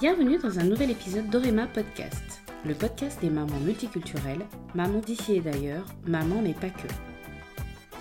Bienvenue 0.00 0.38
dans 0.38 0.58
un 0.58 0.64
nouvel 0.64 0.90
épisode 0.90 1.30
d'Orema 1.30 1.68
Podcast, 1.68 2.42
le 2.66 2.74
podcast 2.74 3.20
des 3.20 3.30
mamans 3.30 3.60
multiculturelles, 3.60 4.44
mamans 4.74 4.98
d'ici 4.98 5.36
et 5.36 5.40
d'ailleurs, 5.40 5.86
maman 6.04 6.42
mais 6.42 6.52
pas 6.52 6.70
que. 6.70 6.88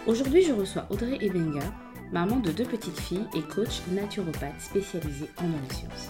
Aujourd'hui, 0.08 0.42
je 0.42 0.54
reçois 0.54 0.88
Audrey 0.90 1.20
Ebenga, 1.22 1.62
maman 2.12 2.38
de 2.38 2.52
deux 2.52 2.66
petites 2.66 3.00
filles 3.00 3.28
et 3.36 3.44
coach 3.44 3.84
naturopathe 3.92 4.60
spécialisée 4.60 5.30
en 5.38 5.44
neurosciences. 5.44 6.10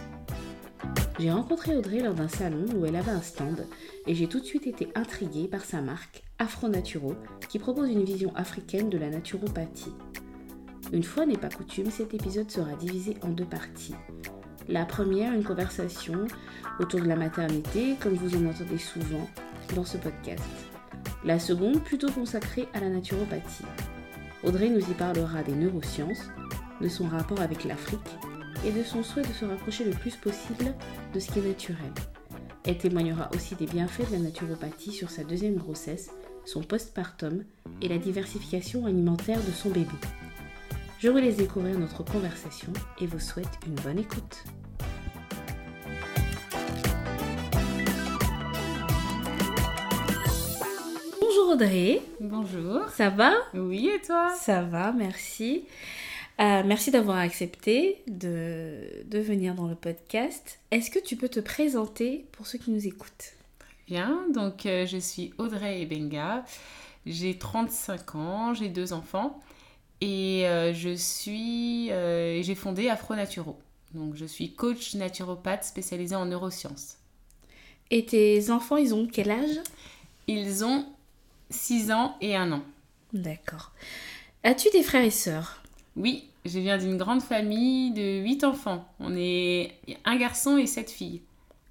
J'ai 1.20 1.32
rencontré 1.32 1.76
Audrey 1.76 2.00
lors 2.00 2.14
d'un 2.14 2.30
salon 2.30 2.66
où 2.76 2.86
elle 2.86 2.96
avait 2.96 3.12
un 3.12 3.22
stand 3.22 3.68
et 4.08 4.16
j'ai 4.16 4.28
tout 4.28 4.40
de 4.40 4.46
suite 4.46 4.68
été 4.68 4.88
intriguée 4.96 5.50
par 5.50 5.66
sa 5.66 5.82
marque 5.82 6.24
Afro 6.40 6.70
Naturo 6.70 7.16
qui 7.50 7.60
propose 7.60 7.90
une 7.90 8.06
vision 8.06 8.34
africaine 8.36 8.90
de 8.90 8.98
la 8.98 9.10
naturopathie. 9.10 9.94
Une 10.94 11.04
fois 11.04 11.26
n'est 11.26 11.38
pas 11.38 11.50
coutume, 11.50 11.92
cet 11.92 12.14
épisode 12.14 12.50
sera 12.50 12.74
divisé 12.76 13.18
en 13.22 13.30
deux 13.30 13.46
parties. 13.46 13.96
La 14.70 14.86
première, 14.86 15.34
une 15.34 15.44
conversation 15.44 16.26
autour 16.80 17.02
de 17.02 17.08
la 17.08 17.16
maternité, 17.16 17.96
comme 18.00 18.14
vous 18.14 18.36
en 18.38 18.50
entendez 18.50 18.78
souvent 18.78 19.30
dans 19.76 19.84
ce 19.84 19.98
podcast. 19.98 20.44
La 21.26 21.40
seconde, 21.40 21.84
plutôt 21.84 22.12
consacrée 22.12 22.68
à 22.74 22.80
la 22.80 22.90
naturopathie. 22.90 23.66
Audrey 24.44 24.70
nous 24.70 24.80
y 24.80 24.94
parlera 24.94 25.44
des 25.44 25.56
neurosciences, 25.56 26.30
de 26.82 26.88
son 26.88 27.08
rapport 27.08 27.42
avec 27.42 27.64
l'Afrique 27.64 28.00
et 28.66 28.72
de 28.72 28.84
son 28.84 29.04
souhait 29.04 29.24
de 29.24 29.34
se 29.34 29.46
rapprocher 29.46 29.84
le 29.84 29.92
plus 29.92 30.16
possible 30.16 30.74
de 31.14 31.20
ce 31.20 31.32
qui 31.32 31.40
est 31.40 31.48
naturel. 31.48 31.92
Elle 32.66 32.78
témoignera 32.78 33.30
aussi 33.36 33.56
des 33.56 33.66
bienfaits 33.66 34.08
de 34.10 34.14
la 34.14 34.20
naturopathie 34.20 34.92
sur 34.92 35.10
sa 35.10 35.24
deuxième 35.24 35.56
grossesse, 35.56 36.12
son 36.46 36.62
postpartum 36.62 37.44
et 37.82 37.90
la 37.90 37.98
diversification 37.98 38.86
alimentaire 38.86 39.40
de 39.40 39.52
son 39.52 39.70
bébé. 39.70 39.92
Je 41.04 41.10
vous 41.10 41.18
laisse 41.18 41.36
découvrir 41.36 41.78
notre 41.78 42.02
conversation 42.02 42.72
et 43.02 43.08
vous 43.08 43.20
souhaite 43.20 43.60
une 43.68 43.76
bonne 43.76 44.00
écoute. 44.00 44.46
Bonjour 51.20 51.50
Audrey. 51.52 52.02
Bonjour. 52.22 52.88
Ça 52.88 53.10
va? 53.10 53.34
Oui, 53.54 53.90
et 53.94 54.00
toi? 54.00 54.34
Ça 54.40 54.62
va, 54.62 54.94
merci. 54.94 55.66
Euh, 56.40 56.64
merci 56.66 56.90
d'avoir 56.90 57.18
accepté 57.18 58.02
de, 58.08 59.04
de 59.04 59.20
venir 59.20 59.56
dans 59.56 59.68
le 59.68 59.76
podcast. 59.76 60.62
Est-ce 60.72 60.90
que 60.90 61.00
tu 61.00 61.18
peux 61.18 61.28
te 61.28 61.42
présenter 61.42 62.28
pour 62.32 62.48
ceux 62.48 62.60
qui 62.60 62.72
nous 62.72 62.88
écoutent? 62.88 63.34
Bien, 63.88 64.22
donc 64.34 64.66
euh, 64.66 64.86
je 64.86 65.00
suis 65.00 65.34
Audrey 65.38 65.82
Ebenga, 65.82 66.46
j'ai 67.06 67.38
35 67.38 68.16
ans, 68.16 68.54
j'ai 68.54 68.70
deux 68.70 68.94
enfants 68.94 69.42
et 70.02 70.48
euh, 70.48 70.74
je 70.74 70.96
suis, 70.96 71.92
euh, 71.92 72.42
j'ai 72.42 72.56
fondé 72.56 72.90
Afro 72.90 73.16
Naturo. 73.16 73.58
Donc 73.94 74.16
je 74.16 74.26
suis 74.26 74.54
coach 74.54 74.96
naturopathe 74.96 75.64
spécialisée 75.64 76.16
en 76.16 76.26
neurosciences. 76.26 76.98
Et 77.92 78.06
tes 78.06 78.50
enfants, 78.50 78.78
ils 78.78 78.94
ont 78.96 79.08
quel 79.12 79.30
âge? 79.32 79.60
Ils 80.28 80.64
ont 80.66 80.86
6 81.50 81.92
ans 81.92 82.16
et 82.22 82.36
1 82.36 82.52
an. 82.52 82.64
D'accord. 83.14 83.72
As-tu 84.44 84.70
des 84.72 84.82
frères 84.84 85.04
et 85.04 85.12
sœurs? 85.12 85.62
Oui, 85.96 86.28
je 86.46 86.58
viens 86.60 86.78
d'une 86.80 86.98
grande 86.98 87.22
famille 87.22 87.92
de 87.92 88.22
8 88.24 88.44
enfants. 88.46 88.88
On 89.00 89.16
est 89.16 89.74
un 90.06 90.16
garçon 90.18 90.58
et 90.58 90.66
7 90.66 90.90
filles. 90.90 91.22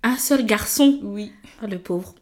Un 0.05 0.17
seul 0.17 0.47
garçon? 0.47 1.01
Oui. 1.03 1.33
Oh, 1.63 1.67
le 1.67 1.79
pauvre. 1.79 2.15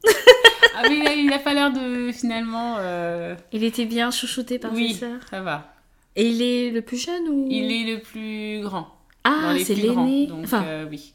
Ah 0.76 0.88
mais 0.88 1.18
il 1.18 1.26
n'a 1.28 1.38
pas 1.38 1.52
l'air 1.52 1.72
de 1.72 2.10
finalement... 2.12 2.76
euh, 2.78 3.34
Il 3.52 3.64
était 3.64 3.84
bien 3.86 4.10
chouchouté 4.10 4.58
par 4.58 4.72
Oui, 4.72 4.94
ses 4.94 5.00
sœurs? 5.00 5.20
ça 5.28 5.42
va. 5.42 5.74
Et 6.16 6.28
il 6.28 6.42
est 6.42 6.70
le 6.70 6.82
plus 6.82 6.96
jeune 7.02 7.28
ou? 7.28 7.48
Il 7.50 7.70
est 7.72 7.94
le 7.96 8.00
plus 8.02 8.60
grand. 8.62 8.88
Ah, 9.24 9.54
c'est 9.64 9.74
l'aîné. 9.74 10.26
Donc, 10.26 10.44
Enfin, 10.44 10.64
euh, 10.64 10.86
oui. 10.90 11.14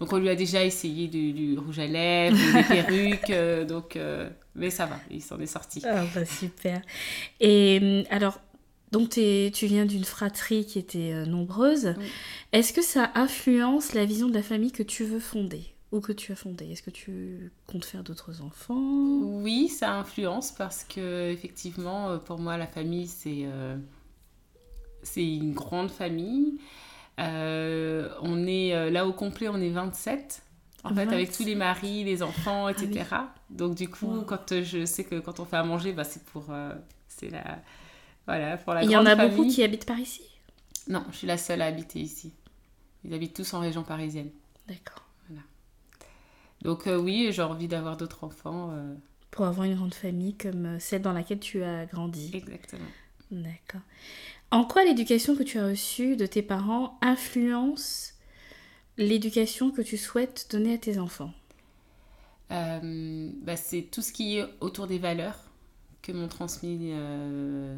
Donc, 0.00 0.12
on 0.12 0.18
lui 0.18 0.28
a 0.28 0.34
déjà 0.34 0.64
essayé 0.64 1.06
du, 1.06 1.32
du 1.32 1.58
rouge 1.58 1.78
à 1.78 1.86
lèvres, 1.86 2.36
des 2.36 2.62
perruques. 2.68 3.30
euh, 3.30 3.64
donc, 3.64 3.96
euh, 3.96 4.28
mais 4.54 4.70
ça 4.70 4.86
va, 4.86 5.00
il 5.10 5.22
s'en 5.22 5.38
est 5.38 5.46
sorti. 5.46 5.80
Ah 5.84 6.04
bah 6.14 6.24
super. 6.24 6.82
Et 7.40 7.78
hum, 7.82 8.04
alors, 8.10 8.40
donc 8.92 9.10
t'es- 9.10 9.50
tu 9.54 9.66
viens 9.66 9.86
d'une 9.86 10.04
fratrie 10.04 10.66
qui 10.66 10.78
était 10.78 11.12
euh, 11.12 11.26
nombreuse. 11.26 11.94
Oui. 11.98 12.06
Est-ce 12.52 12.72
que 12.72 12.82
ça 12.82 13.12
influence 13.14 13.92
la 13.94 14.04
vision 14.04 14.28
de 14.28 14.34
la 14.34 14.42
famille 14.42 14.72
que 14.72 14.82
tu 14.82 15.04
veux 15.04 15.20
fonder 15.20 15.62
ou 15.92 16.00
que 16.00 16.12
tu 16.12 16.32
as 16.32 16.36
fondée? 16.36 16.72
Est-ce 16.72 16.82
que 16.82 16.90
tu 16.90 17.52
comptes 17.66 17.84
faire 17.84 18.02
d'autres 18.02 18.42
enfants? 18.42 19.20
Oui, 19.22 19.68
ça 19.68 19.92
influence 19.94 20.50
parce 20.52 20.84
que, 20.84 21.30
effectivement, 21.30 22.18
pour 22.18 22.38
moi, 22.40 22.56
la 22.56 22.66
famille, 22.66 23.06
c'est 23.06 23.44
c'est 25.06 25.26
une 25.26 25.54
grande 25.54 25.90
famille. 25.90 26.58
Euh, 27.18 28.10
on 28.22 28.46
est 28.46 28.74
euh, 28.74 28.90
là 28.90 29.06
au 29.06 29.12
complet, 29.12 29.48
on 29.48 29.56
est 29.56 29.70
27. 29.70 30.42
En 30.84 30.94
fait, 30.94 31.02
avec 31.02 31.28
27. 31.28 31.36
tous 31.36 31.44
les 31.44 31.54
maris, 31.54 32.04
les 32.04 32.22
enfants, 32.22 32.66
Ah 32.66 32.72
etc. 32.72 33.04
Donc, 33.50 33.74
du 33.74 33.88
coup, 33.88 34.06
Wow. 34.06 34.22
quand 34.22 34.52
euh, 34.52 34.62
je 34.62 34.84
sais 34.84 35.04
que 35.04 35.18
quand 35.18 35.40
on 35.40 35.44
fait 35.44 35.56
à 35.56 35.64
manger, 35.64 35.92
bah, 35.92 36.04
c'est 36.04 36.22
pour, 36.26 36.44
euh, 36.50 36.72
c'est 37.08 37.30
la, 37.30 37.58
voilà, 38.26 38.56
pour 38.58 38.74
la 38.74 38.84
Il 38.84 38.90
y 38.90 38.96
en 38.96 39.06
a 39.06 39.16
beaucoup 39.16 39.48
qui 39.48 39.62
habitent 39.64 39.86
par 39.86 39.98
ici? 39.98 40.22
Non, 40.88 41.04
je 41.10 41.16
suis 41.16 41.26
la 41.26 41.38
seule 41.38 41.62
à 41.62 41.66
habiter 41.66 41.98
ici. 42.00 42.32
Ils 43.04 43.14
habitent 43.14 43.34
tous 43.34 43.54
en 43.54 43.60
région 43.60 43.82
parisienne. 43.82 44.30
D'accord. 44.68 45.02
Donc 46.62 46.86
euh, 46.86 46.96
oui, 46.98 47.28
j'ai 47.32 47.42
envie 47.42 47.68
d'avoir 47.68 47.96
d'autres 47.96 48.24
enfants. 48.24 48.72
Pour 49.30 49.46
avoir 49.46 49.66
une 49.66 49.76
grande 49.76 49.94
famille 49.94 50.34
comme 50.34 50.80
celle 50.80 51.02
dans 51.02 51.12
laquelle 51.12 51.38
tu 51.38 51.62
as 51.62 51.86
grandi. 51.86 52.30
exactement. 52.34 52.86
D'accord. 53.30 53.82
En 54.50 54.64
quoi 54.64 54.84
l'éducation 54.84 55.34
que 55.34 55.42
tu 55.42 55.58
as 55.58 55.66
reçue 55.68 56.16
de 56.16 56.26
tes 56.26 56.42
parents 56.42 56.98
influence 57.02 58.14
l'éducation 58.96 59.70
que 59.70 59.82
tu 59.82 59.96
souhaites 59.96 60.46
donner 60.50 60.74
à 60.74 60.78
tes 60.78 60.98
enfants? 60.98 61.32
Euh, 62.52 63.30
bah, 63.42 63.56
c'est 63.56 63.82
tout 63.82 64.02
ce 64.02 64.12
qui 64.12 64.38
est 64.38 64.44
autour 64.60 64.86
des 64.86 64.98
valeurs 64.98 65.38
que 66.02 66.12
m'ont 66.12 66.28
transmis, 66.28 66.90
euh, 66.92 67.76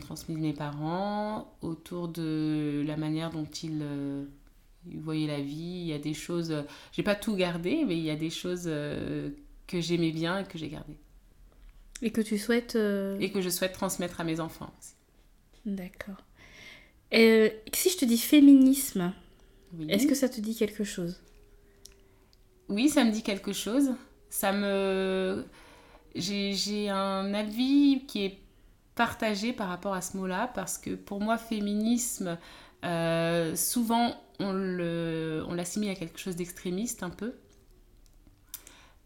transmis 0.00 0.36
mes 0.36 0.54
parents, 0.54 1.54
autour 1.60 2.08
de 2.08 2.82
la 2.86 2.96
manière 2.96 3.30
dont 3.30 3.44
ils, 3.44 3.80
euh, 3.82 4.24
ils 4.90 5.00
voyaient 5.00 5.26
la 5.26 5.42
vie. 5.42 5.80
Il 5.82 5.86
y 5.86 5.92
a 5.92 5.98
des 5.98 6.14
choses, 6.14 6.64
j'ai 6.92 7.02
pas 7.02 7.14
tout 7.14 7.36
gardé, 7.36 7.84
mais 7.86 7.98
il 7.98 8.04
y 8.04 8.10
a 8.10 8.16
des 8.16 8.30
choses 8.30 8.64
que 8.64 9.80
j'aimais 9.80 10.12
bien 10.12 10.38
et 10.38 10.44
que 10.44 10.56
j'ai 10.56 10.70
gardées. 10.70 10.96
Et 12.02 12.10
que 12.12 12.20
tu 12.20 12.38
souhaites 12.38 12.76
euh, 12.76 13.20
Et 13.20 13.32
que 13.32 13.40
je 13.40 13.48
souhaite 13.48 13.72
transmettre 13.72 14.20
à 14.20 14.24
mes 14.24 14.38
enfants 14.40 14.70
aussi. 14.78 14.94
D'accord. 15.64 16.22
Euh, 17.14 17.50
si 17.74 17.90
je 17.90 17.98
te 17.98 18.04
dis 18.04 18.18
féminisme, 18.18 19.12
Oui. 19.72 19.86
est-ce 19.88 20.06
que 20.06 20.14
ça 20.14 20.28
te 20.28 20.40
dit 20.40 20.56
quelque 20.56 20.84
chose? 20.84 21.20
Oui, 22.68 22.88
ça 22.88 23.04
me 23.04 23.10
dit 23.10 23.22
quelque 23.22 23.52
chose. 23.52 23.90
Ça 24.30 24.52
me. 24.52 25.44
J'ai 26.14 26.54
j'ai 26.54 26.90
un 26.90 27.34
avis 27.34 28.04
qui 28.08 28.24
est 28.24 28.38
partagé 28.94 29.52
par 29.52 29.68
rapport 29.68 29.94
à 29.94 30.02
ce 30.02 30.16
mot-là 30.16 30.50
parce 30.54 30.78
que 30.78 30.94
pour 30.94 31.20
moi, 31.20 31.38
féminisme, 31.38 32.38
euh, 32.84 33.56
souvent 33.56 34.16
on 34.40 34.52
le- 34.52 35.44
on 35.48 35.54
l'assimile 35.54 35.90
à 35.90 35.94
quelque 35.96 36.18
chose 36.18 36.36
d'extrémiste 36.36 37.02
un 37.02 37.10
peu. 37.10 37.34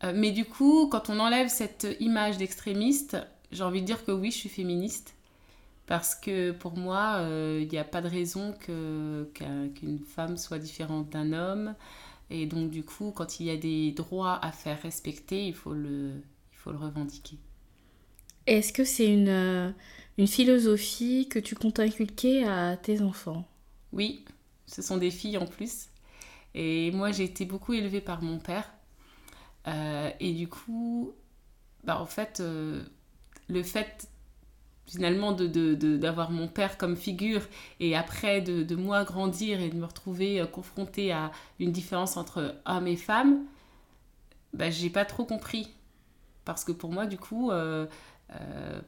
Euh, 0.05 0.13
mais 0.15 0.31
du 0.31 0.45
coup, 0.45 0.89
quand 0.89 1.11
on 1.11 1.19
enlève 1.21 1.49
cette 1.49 1.87
image 2.01 2.37
d'extrémiste, 2.39 3.17
j'ai 3.53 3.63
envie 3.63 3.81
de 3.81 3.87
dire 3.87 4.05
que 4.05 4.13
oui, 4.13 4.31
je 4.31 4.37
suis 4.39 4.49
féministe. 4.49 5.15
Parce 5.87 6.15
que 6.15 6.51
pour 6.53 6.77
moi, 6.77 7.19
euh, 7.19 7.61
il 7.63 7.69
n'y 7.69 7.79
a 7.79 7.85
pas 7.85 8.03
de 8.03 8.09
raison 8.09 8.55
qu'une 8.55 10.01
femme 10.01 10.37
soit 10.37 10.59
différente 10.59 11.11
d'un 11.11 11.33
homme. 11.33 11.75
Et 12.31 12.47
donc, 12.47 12.71
du 12.71 12.85
coup, 12.85 13.13
quand 13.13 13.41
il 13.41 13.47
y 13.47 13.51
a 13.51 13.57
des 13.57 13.93
droits 13.93 14.45
à 14.45 14.53
faire 14.53 14.83
respecter, 14.83 15.47
il 15.47 15.55
faut 15.55 15.73
le, 15.75 16.11
il 16.53 16.57
faut 16.59 16.73
le 16.73 16.79
revendiquer. 16.79 17.39
Est-ce 18.47 18.73
que 18.73 18.85
c'est 18.85 19.13
une, 19.13 19.29
euh, 19.29 19.71
une 20.19 20.27
philosophie 20.27 21.29
que 21.29 21.39
tu 21.39 21.55
comptes 21.55 21.81
inculquer 21.81 22.45
à 22.45 22.77
tes 22.77 23.01
enfants? 23.03 23.47
Oui, 23.93 24.25
ce 24.67 24.83
sont 24.83 24.97
des 24.97 25.11
filles 25.11 25.39
en 25.39 25.47
plus. 25.47 25.89
Et 26.55 26.91
moi, 26.93 27.13
j'ai 27.13 27.25
été 27.25 27.45
beaucoup 27.45 27.75
élevée 27.75 28.01
par 28.01 28.23
mon 28.23 28.39
père. 28.39 28.73
Euh, 29.67 30.11
et 30.21 30.33
du 30.33 30.49
coup, 30.49 31.13
bah, 31.85 32.01
en 32.01 32.07
fait, 32.07 32.41
euh, 32.41 32.83
le 33.49 33.63
fait 33.63 34.09
finalement 34.87 35.33
d'avoir 35.33 36.31
mon 36.31 36.47
père 36.47 36.79
comme 36.79 36.95
figure 36.97 37.43
et 37.81 37.97
après 37.97 38.41
de, 38.41 38.77
moi 38.77 39.03
grandir 39.03 39.61
et 39.61 39.69
de 39.69 39.75
me 39.75 39.85
retrouver 39.85 40.41
euh, 40.41 40.47
confrontée 40.47 41.11
à 41.11 41.33
une 41.59 41.73
différence 41.73 42.17
entre 42.17 42.55
hommes 42.67 42.87
et 42.87 42.97
femmes, 42.97 43.45
bah, 44.53 44.71
j'ai 44.71 44.91
pas 44.91 45.05
trop 45.05 45.25
compris. 45.25 45.73
Parce 46.45 46.65
que 46.65 46.71
pour 46.73 46.93
moi, 46.93 47.07
du 47.07 47.19
coup, 47.19 47.51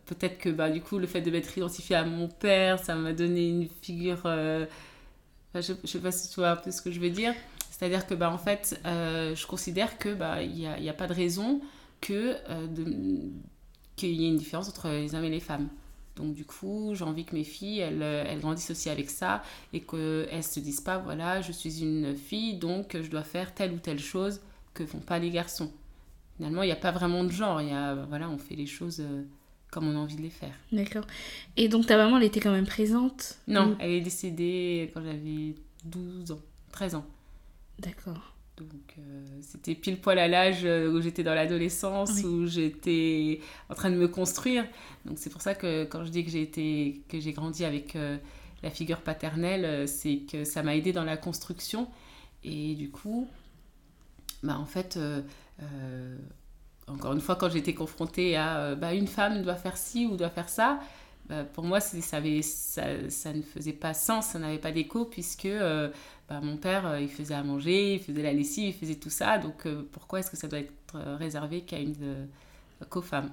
peut-être 0.07 0.39
que 0.39 0.49
bah, 0.49 0.71
du 0.71 0.81
coup, 0.81 0.99
le 0.99 1.09
fait 1.09 1.21
de 1.23 1.31
m'être 1.33 1.59
identifiée 1.59 1.97
à 1.97 2.05
mon 2.05 2.29
père, 2.29 2.79
ça 2.79 2.95
m'a 2.95 3.13
donné 3.13 3.49
une 3.49 3.69
figure. 3.69 4.21
je, 4.25 4.69
je 5.55 5.73
sais 5.87 5.99
pas 5.99 6.13
si 6.13 6.29
tu 6.31 6.37
vois 6.37 6.51
un 6.51 6.57
peu 6.57 6.71
ce 6.71 6.81
que 6.81 6.93
je 6.93 7.01
veux 7.01 7.11
dire. 7.11 7.35
C'est-à-dire 7.79 8.07
que, 8.07 8.15
bah, 8.15 8.33
en 8.33 8.39
fait, 8.39 8.81
euh, 8.87 9.37
je 9.37 9.47
considère 9.47 9.99
que 9.99 10.13
bah, 10.13 10.43
il 10.43 10.53
n'y 10.53 10.67
a, 10.67 10.81
y 10.81 10.89
a 10.89 10.93
pas 10.93 11.07
de 11.07 11.15
raison 11.15 11.61
que, 12.01 12.35
euh, 12.49 12.67
qu'il 13.95 14.11
y 14.21 14.25
ait 14.25 14.29
une 14.29 14.37
différence 14.37 14.69
entre 14.69 14.89
les 14.89 15.15
hommes 15.15 15.25
et 15.25 15.31
les 15.31 15.41
femmes. 15.41 15.69
Donc 16.17 16.35
du 16.35 16.45
coup, 16.45 16.95
j'ai 16.95 17.05
envie 17.05 17.25
que 17.25 17.37
mes 17.37 17.45
filles, 17.45 17.79
elles, 17.79 18.03
elles 18.03 18.41
grandissent 18.41 18.73
aussi 18.73 18.91
avec 18.91 19.09
ça 19.09 19.45
et 19.73 19.81
qu'elles 19.81 20.43
se 20.43 20.59
disent 20.59 20.81
pas, 20.81 20.99
voilà, 20.99 21.41
je 21.41 21.53
suis 21.53 21.81
une 21.81 22.17
fille, 22.17 22.59
donc 22.59 22.97
je 23.01 23.09
dois 23.09 23.23
faire 23.23 23.55
telle 23.55 23.73
ou 23.73 23.79
telle 23.79 24.01
chose 24.01 24.41
que 24.75 24.85
font 24.85 24.99
pas 24.99 25.21
les 25.21 25.31
garçons. 25.31 25.71
Finalement, 26.37 26.65
il 26.65 26.67
n'y 26.67 26.73
a 26.73 26.77
pas 26.77 26.91
vraiment 26.91 27.23
de 27.23 27.31
genre. 27.31 27.61
Il 27.61 27.69
y 27.69 27.73
a, 27.73 27.95
voilà, 27.95 28.29
on 28.29 28.39
fait 28.39 28.57
les 28.57 28.67
choses 28.67 29.01
euh, 29.01 29.23
comme 29.71 29.87
on 29.87 29.95
a 29.95 29.99
envie 29.99 30.17
de 30.17 30.23
les 30.23 30.31
faire. 30.31 30.55
D'accord. 30.73 31.05
Et 31.57 31.69
donc 31.69 31.87
ta 31.87 31.97
maman, 31.97 32.17
elle 32.17 32.25
était 32.25 32.41
quand 32.41 32.53
même 32.53 32.67
présente? 32.67 33.39
Non, 33.47 33.77
elle 33.79 33.91
est 33.93 34.01
décédée 34.01 34.91
quand 34.93 35.03
j'avais 35.03 35.55
12 35.85 36.33
ans, 36.33 36.41
13 36.73 36.97
ans. 36.97 37.07
D'accord. 37.79 38.35
Donc 38.57 38.95
euh, 38.99 39.25
c'était 39.41 39.75
pile 39.77 40.01
poil 40.01 40.19
à 40.19 40.27
l'âge 40.27 40.65
euh, 40.65 40.91
où 40.93 41.01
j'étais 41.01 41.23
dans 41.23 41.35
l'adolescence, 41.35 42.11
Oui. 42.17 42.25
où 42.25 42.47
j'étais 42.47 43.41
en 43.69 43.75
train 43.75 43.91
de 43.91 43.95
me 43.97 44.09
construire. 44.09 44.67
Donc 45.05 45.19
c'est 45.19 45.31
pour 45.31 45.43
ça 45.43 45.55
que 45.55 45.85
quand 45.85 46.05
je 46.05 46.11
dis 46.11 46.25
que 46.25 46.31
j'ai 46.31 46.43
été, 46.43 47.03
que 47.09 47.21
j'ai 47.21 47.33
grandi 47.33 47.65
avec 47.65 47.95
euh, 47.95 48.17
la 48.65 48.71
figure 48.71 49.01
paternelle, 49.03 49.87
c'est 49.87 50.19
que 50.31 50.43
ça 50.45 50.63
m'a 50.65 50.75
aidé 50.75 50.93
dans 50.93 51.05
la 51.05 51.17
construction. 51.17 51.89
Et 52.43 52.75
du 52.75 52.91
coup, 52.91 53.29
bah 54.43 54.59
en 54.59 54.65
fait, 54.67 54.97
euh, 54.97 55.23
encore 56.87 57.13
une 57.13 57.21
fois, 57.21 57.37
quand 57.37 57.51
j'étais 57.51 57.75
confrontée 57.75 58.37
à 58.37 58.75
bah, 58.75 58.95
une 58.95 59.07
femme 59.09 59.43
doit 59.43 59.57
faire 59.57 59.77
ci 59.77 60.07
ou 60.07 60.17
doit 60.17 60.31
faire 60.31 60.49
ça, 60.49 60.81
bah, 61.29 61.45
pour 61.45 61.65
moi, 61.65 61.81
ça, 61.81 62.17
avait, 62.17 62.43
ça, 62.43 63.11
ça 63.11 63.33
ne 63.33 63.43
faisait 63.43 63.73
pas 63.73 63.95
sens, 63.95 64.27
ça 64.29 64.39
n'avait 64.39 64.59
pas 64.59 64.73
d'écho, 64.73 65.05
puisque 65.05 65.49
bah, 66.29 66.41
mon 66.43 66.57
père, 66.57 66.87
euh, 66.87 67.01
il 67.01 67.09
faisait 67.09 67.35
à 67.35 67.43
manger, 67.43 67.95
il 67.95 68.01
faisait 68.01 68.23
la 68.23 68.33
lessive, 68.33 68.69
il 68.69 68.75
faisait 68.79 68.97
tout 68.97 69.11
ça. 69.11 69.39
Donc 69.39 69.67
euh, 69.67 69.89
pourquoi 69.93 70.21
est-ce 70.21 70.31
que 70.31 70.37
ça 70.37 70.49
doit 70.49 70.61
être 70.61 70.73
euh, 70.95 71.17
réservé 71.17 71.63
qu'à 71.63 71.79
une 71.79 72.29
qu'aux 72.91 73.03
femmes 73.03 73.33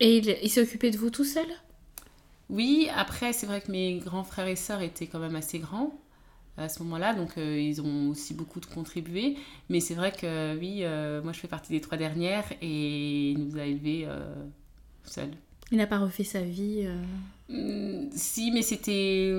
Et 0.00 0.18
il, 0.18 0.36
il 0.42 0.50
s'est 0.50 0.62
occupé 0.62 0.90
de 0.90 0.98
vous 0.98 1.10
tout 1.10 1.24
seul? 1.24 1.46
Oui, 2.50 2.88
après, 2.94 3.32
c'est 3.32 3.46
vrai 3.46 3.60
que 3.60 3.70
mes 3.70 3.98
grands 3.98 4.24
frères 4.24 4.46
et 4.46 4.56
sœurs 4.56 4.80
étaient 4.82 5.06
quand 5.06 5.18
même 5.18 5.36
assez 5.36 5.58
grands 5.58 5.98
à 6.56 6.68
ce 6.68 6.82
moment-là, 6.82 7.14
donc 7.14 7.38
euh, 7.38 7.60
ils 7.60 7.80
ont 7.82 8.10
aussi 8.10 8.34
beaucoup 8.34 8.60
de 8.60 8.66
contribué. 8.66 9.36
Mais 9.68 9.80
c'est 9.80 9.94
vrai 9.94 10.12
que 10.12 10.56
oui, 10.58 10.80
euh, 10.82 11.22
moi 11.22 11.32
je 11.32 11.40
fais 11.40 11.48
partie 11.48 11.72
des 11.72 11.80
trois 11.80 11.98
dernières 11.98 12.44
et 12.62 13.30
il 13.32 13.38
nous 13.38 13.58
a 13.58 13.64
élevés 13.64 14.08
seuls. 15.04 15.32
Il 15.70 15.78
n'a 15.78 15.86
pas 15.86 15.98
refait 15.98 16.24
sa 16.24 16.40
vie 16.40 16.84
euh, 16.86 16.94
Hum, 17.50 18.10
si, 18.14 18.50
mais 18.52 18.60
c'était. 18.62 19.32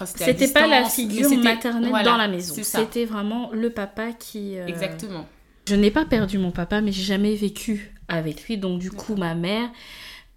à 0.00 0.06
C'était 0.06 0.48
pas 0.48 0.66
la 0.66 0.84
figure 0.88 1.28
maternelle 1.38 1.90
voilà, 1.90 2.04
dans 2.10 2.16
la 2.16 2.28
maison. 2.28 2.54
C'était 2.62 3.04
vraiment 3.04 3.50
le 3.52 3.68
papa 3.70 4.12
qui. 4.12 4.56
euh, 4.58 4.66
Exactement. 4.66 5.26
Je 5.68 5.74
n'ai 5.74 5.90
pas 5.90 6.04
perdu 6.06 6.38
mon 6.38 6.50
papa, 6.50 6.80
mais 6.80 6.92
j'ai 6.92 7.02
jamais 7.04 7.34
vécu 7.34 7.94
avec 8.08 8.46
lui. 8.48 8.56
Donc, 8.58 8.80
du 8.80 8.90
coup, 8.90 9.16
ma 9.16 9.34
mère, 9.34 9.68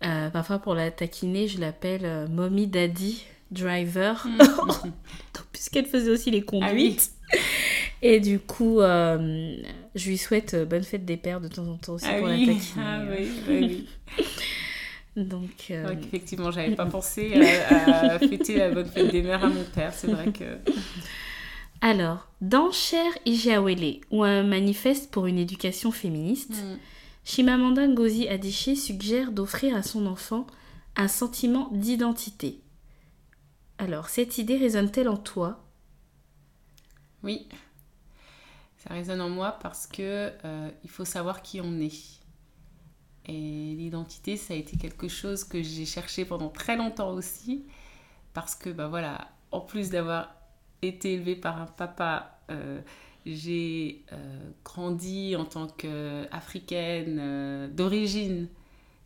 euh, 0.06 0.30
parfois 0.30 0.60
pour 0.60 0.76
la 0.76 0.92
taquiner, 0.92 1.48
je 1.48 1.60
l'appelle 1.60 2.02
euh, 2.04 2.28
Mommy 2.28 2.68
Daddy 2.68 3.24
Driver, 3.52 4.28
Hum. 4.62 4.92
puisqu'elle 5.54 5.86
faisait 5.86 6.12
aussi 6.12 6.32
les 6.32 6.40
Ah 6.40 6.52
oui. 6.74 6.96
conduites. 6.96 7.12
Et 8.02 8.20
du 8.20 8.40
coup, 8.40 8.82
euh, 8.82 9.56
je 9.96 10.10
lui 10.10 10.18
souhaite 10.18 10.54
euh, 10.54 10.66
bonne 10.66 10.84
fête 10.84 11.06
des 11.06 11.18
pères 11.18 11.40
de 11.42 11.48
temps 11.48 11.66
en 11.68 11.78
temps 11.78 11.94
aussi 11.94 12.06
Ah 12.10 12.18
pour 12.18 12.28
la 12.28 12.36
oui, 12.36 12.46
taquiner. 12.46 12.86
ah 12.86 13.02
oui, 13.10 13.28
oui, 13.48 13.86
oui. 14.20 14.26
Donc, 15.16 15.68
euh, 15.72 15.96
qu'effectivement, 15.96 16.52
j'avais 16.52 16.76
pas 16.76 16.86
pensé 16.88 17.34
à, 17.70 18.14
à 18.16 18.20
fêter 18.20 18.58
la 18.58 18.72
bonne 18.72 18.88
fête 18.90 19.12
des 19.12 19.22
mères 19.22 19.44
à 19.44 19.50
mon 19.50 19.64
père. 19.64 19.94
C'est 19.94 20.08
vrai 20.08 20.32
que. 20.32 20.58
alors, 21.82 22.28
dans 22.42 22.72
Cher 22.72 23.06
Ijeawele, 23.26 24.02
ou 24.12 24.24
un 24.24 24.44
manifeste 24.44 25.12
pour 25.12 25.26
une 25.28 25.38
éducation 25.38 25.92
féministe, 25.92 26.54
Hum. 26.54 26.78
Chimamanda 27.24 27.88
Ngozi 27.88 28.28
Adichie 28.28 28.76
suggère 28.76 29.32
d'offrir 29.32 29.76
à 29.76 29.82
son 29.82 30.06
enfant 30.06 30.46
un 30.96 31.08
sentiment 31.08 31.70
d'identité. 31.72 32.62
Alors, 33.80 34.10
cette 34.10 34.38
idée 34.38 34.58
résonne-t-elle 34.58 35.10
en 35.10 35.18
toi? 35.18 35.64
Oui, 37.24 37.48
ça 38.78 38.94
résonne 38.94 39.22
en 39.22 39.30
moi 39.30 39.58
parce 39.62 39.88
que 39.88 40.32
euh, 40.46 40.70
il 40.84 40.90
faut 40.90 41.06
savoir 41.06 41.42
qui 41.42 41.60
on 41.62 41.80
est. 41.80 41.92
Et 43.28 43.76
l'identité, 43.78 44.38
ça 44.38 44.54
a 44.54 44.58
été 44.58 44.78
quelque 44.78 45.08
chose 45.08 45.44
que 45.44 45.62
j'ai 45.62 45.86
cherché 45.86 46.26
pendant 46.26 46.50
très 46.50 46.76
longtemps 46.76 47.12
aussi, 47.12 47.66
parce 48.34 48.56
que 48.56 48.70
bah 48.70 48.88
voilà, 48.88 49.30
en 49.52 49.62
plus 49.62 49.90
d'avoir 49.90 50.36
été 50.82 51.14
élevée 51.14 51.36
par 51.36 51.62
un 51.62 51.66
papa, 51.66 52.40
euh, 52.52 52.80
j'ai 53.26 54.04
euh, 54.14 54.50
grandi 54.64 55.36
en 55.36 55.46
tant 55.46 55.68
qu'africaine 55.68 57.18
euh, 57.20 57.68
d'origine. 57.68 58.48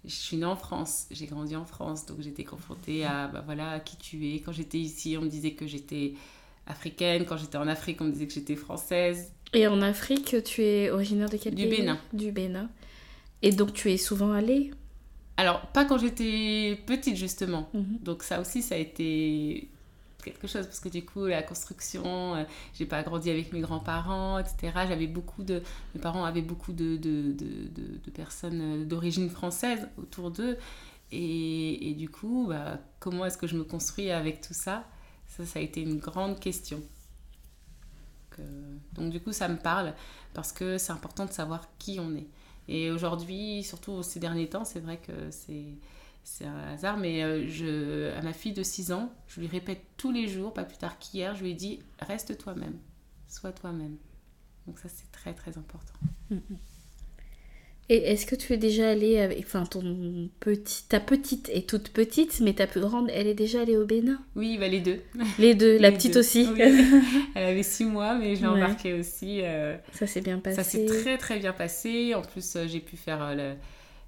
Je 0.05 0.15
suis 0.15 0.37
née 0.37 0.45
en 0.45 0.55
France, 0.55 1.07
j'ai 1.11 1.25
grandi 1.25 1.55
en 1.55 1.65
France, 1.65 2.05
donc 2.05 2.21
j'étais 2.21 2.43
confrontée 2.43 3.05
à 3.05 3.27
bah 3.27 3.43
voilà 3.45 3.71
à 3.71 3.79
qui 3.79 3.97
tu 3.97 4.33
es. 4.33 4.39
Quand 4.39 4.53
j'étais 4.53 4.77
ici, 4.77 5.17
on 5.17 5.21
me 5.23 5.29
disait 5.29 5.51
que 5.51 5.67
j'étais 5.67 6.13
africaine. 6.67 7.25
Quand 7.25 7.37
j'étais 7.37 7.57
en 7.57 7.67
Afrique, 7.67 7.99
on 8.01 8.05
me 8.05 8.11
disait 8.11 8.27
que 8.27 8.33
j'étais 8.33 8.55
française. 8.55 9.33
Et 9.53 9.67
en 9.67 9.81
Afrique, 9.81 10.41
tu 10.43 10.61
es 10.61 10.89
originaire 10.89 11.29
de 11.29 11.37
quel 11.37 11.55
Du 11.55 11.67
pays? 11.67 11.79
Bénin. 11.79 11.99
Du 12.13 12.31
Bénin. 12.31 12.69
Et 13.41 13.51
donc, 13.51 13.73
tu 13.73 13.91
es 13.91 13.97
souvent 13.97 14.31
allée 14.31 14.71
Alors, 15.37 15.61
pas 15.67 15.85
quand 15.85 15.97
j'étais 15.97 16.81
petite, 16.85 17.15
justement. 17.15 17.69
Mhm. 17.73 17.99
Donc 18.01 18.23
ça 18.23 18.41
aussi, 18.41 18.61
ça 18.61 18.75
a 18.75 18.77
été 18.77 19.69
quelque 20.23 20.47
chose, 20.47 20.65
parce 20.65 20.79
que 20.81 20.89
du 20.89 21.05
coup, 21.05 21.25
la 21.25 21.41
construction, 21.43 22.35
euh, 22.35 22.43
j'ai 22.73 22.85
pas 22.85 23.03
grandi 23.03 23.29
avec 23.29 23.53
mes 23.53 23.61
grands-parents, 23.61 24.39
etc. 24.39 24.85
J'avais 24.87 25.07
beaucoup 25.07 25.43
de... 25.43 25.61
Mes 25.95 26.01
parents 26.01 26.25
avaient 26.25 26.41
beaucoup 26.41 26.73
de, 26.73 26.97
de, 26.97 27.31
de, 27.33 27.67
de- 28.05 28.11
personnes 28.11 28.61
euh, 28.81 28.85
d'origine 28.85 29.29
française 29.29 29.87
autour 29.97 30.31
d'eux. 30.31 30.57
Et, 31.11 31.89
et 31.91 31.93
du 31.95 32.09
coup, 32.09 32.47
bah, 32.49 32.79
comment 32.99 33.25
est-ce 33.25 33.37
que 33.37 33.47
je 33.47 33.55
me 33.57 33.63
construis 33.63 34.11
avec 34.11 34.41
tout 34.41 34.53
ça? 34.53 34.85
Ça, 35.27 35.45
ça 35.45 35.59
a 35.59 35.61
été 35.61 35.81
une 35.81 35.97
grande 35.99 36.39
question. 36.39 36.81
Donc, 38.37 38.39
euh, 38.39 38.75
donc 38.93 39.11
du 39.11 39.19
coup, 39.19 39.31
ça 39.33 39.47
me 39.47 39.57
parle, 39.57 39.93
parce 40.33 40.51
que 40.51 40.77
c'est 40.77 40.91
important 40.91 41.25
de 41.25 41.31
savoir 41.31 41.67
qui 41.77 41.99
on 41.99 42.15
est. 42.15 42.27
Et 42.71 42.91
aujourd'hui, 42.91 43.63
surtout 43.63 44.03
ces 44.03 44.19
derniers 44.19 44.47
temps, 44.47 44.63
c'est 44.63 44.79
vrai 44.79 44.97
que 44.97 45.31
c'est 45.31 46.45
un 46.45 46.59
hasard, 46.71 46.97
mais 46.97 47.23
euh, 47.23 47.47
je, 47.47 48.15
à 48.15 48.21
ma 48.21 48.31
fille 48.31 48.53
de 48.53 48.61
6 48.61 48.91
ans, 48.91 49.11
je 49.27 49.39
lui 49.39 49.47
répète 49.47 49.81
tous 49.97 50.11
les 50.11 50.27
jours, 50.27 50.53
pas 50.53 50.63
plus 50.63 50.77
tard 50.77 50.99
qu'hier, 50.99 51.35
je 51.35 51.43
lui 51.43 51.51
ai 51.51 51.55
dit 51.55 51.79
reste 51.97 52.37
toi-même, 52.37 52.77
sois 53.27 53.51
toi-même. 53.51 53.97
Donc 54.67 54.77
ça, 54.77 54.87
c'est 54.87 55.11
très 55.11 55.33
très 55.33 55.57
important. 55.57 55.93
Et 57.91 58.11
est-ce 58.11 58.27
que 58.27 58.35
tu 58.35 58.53
es 58.53 58.57
déjà 58.57 58.91
allée 58.91 59.19
avec. 59.19 59.39
Enfin, 59.39 59.65
ton 59.65 60.29
petit... 60.39 60.83
ta 60.87 60.99
petite 60.99 61.49
est 61.49 61.67
toute 61.67 61.89
petite, 61.89 62.39
mais 62.39 62.53
ta 62.53 62.67
plus 62.67 62.81
grande, 62.81 63.09
elle 63.11 63.25
est 63.25 63.33
déjà 63.33 63.61
allée 63.61 63.77
au 63.77 63.85
Bénin? 63.85 64.19
Oui, 64.35 64.57
bah, 64.59 64.67
les 64.67 64.79
deux. 64.79 64.99
Les 65.39 65.55
deux, 65.55 65.77
la 65.79 65.91
petite 65.91 66.13
deux. 66.13 66.19
aussi. 66.19 66.47
Oui. 66.53 66.61
Elle 67.35 67.43
avait 67.43 67.63
6 67.63 67.85
mois, 67.85 68.13
mais 68.15 68.35
je 68.35 68.41
l'ai 68.41 68.47
Ouais. 68.47 68.53
embarquée 68.63 68.93
aussi. 68.93 69.39
euh, 69.41 69.75
Ça 69.93 70.05
s'est 70.05 70.21
bien 70.21 70.37
passé. 70.37 70.55
ça 70.57 70.63
s'est 70.63 70.85
très 70.85 71.17
très 71.17 71.39
bien 71.39 71.51
passé. 71.51 72.13
En 72.13 72.21
plus, 72.21 72.55
euh, 72.55 72.67
j'ai 72.67 72.79
pu 72.79 72.95
faire 72.95 73.23
euh, 73.23 73.33
la, 73.33 73.55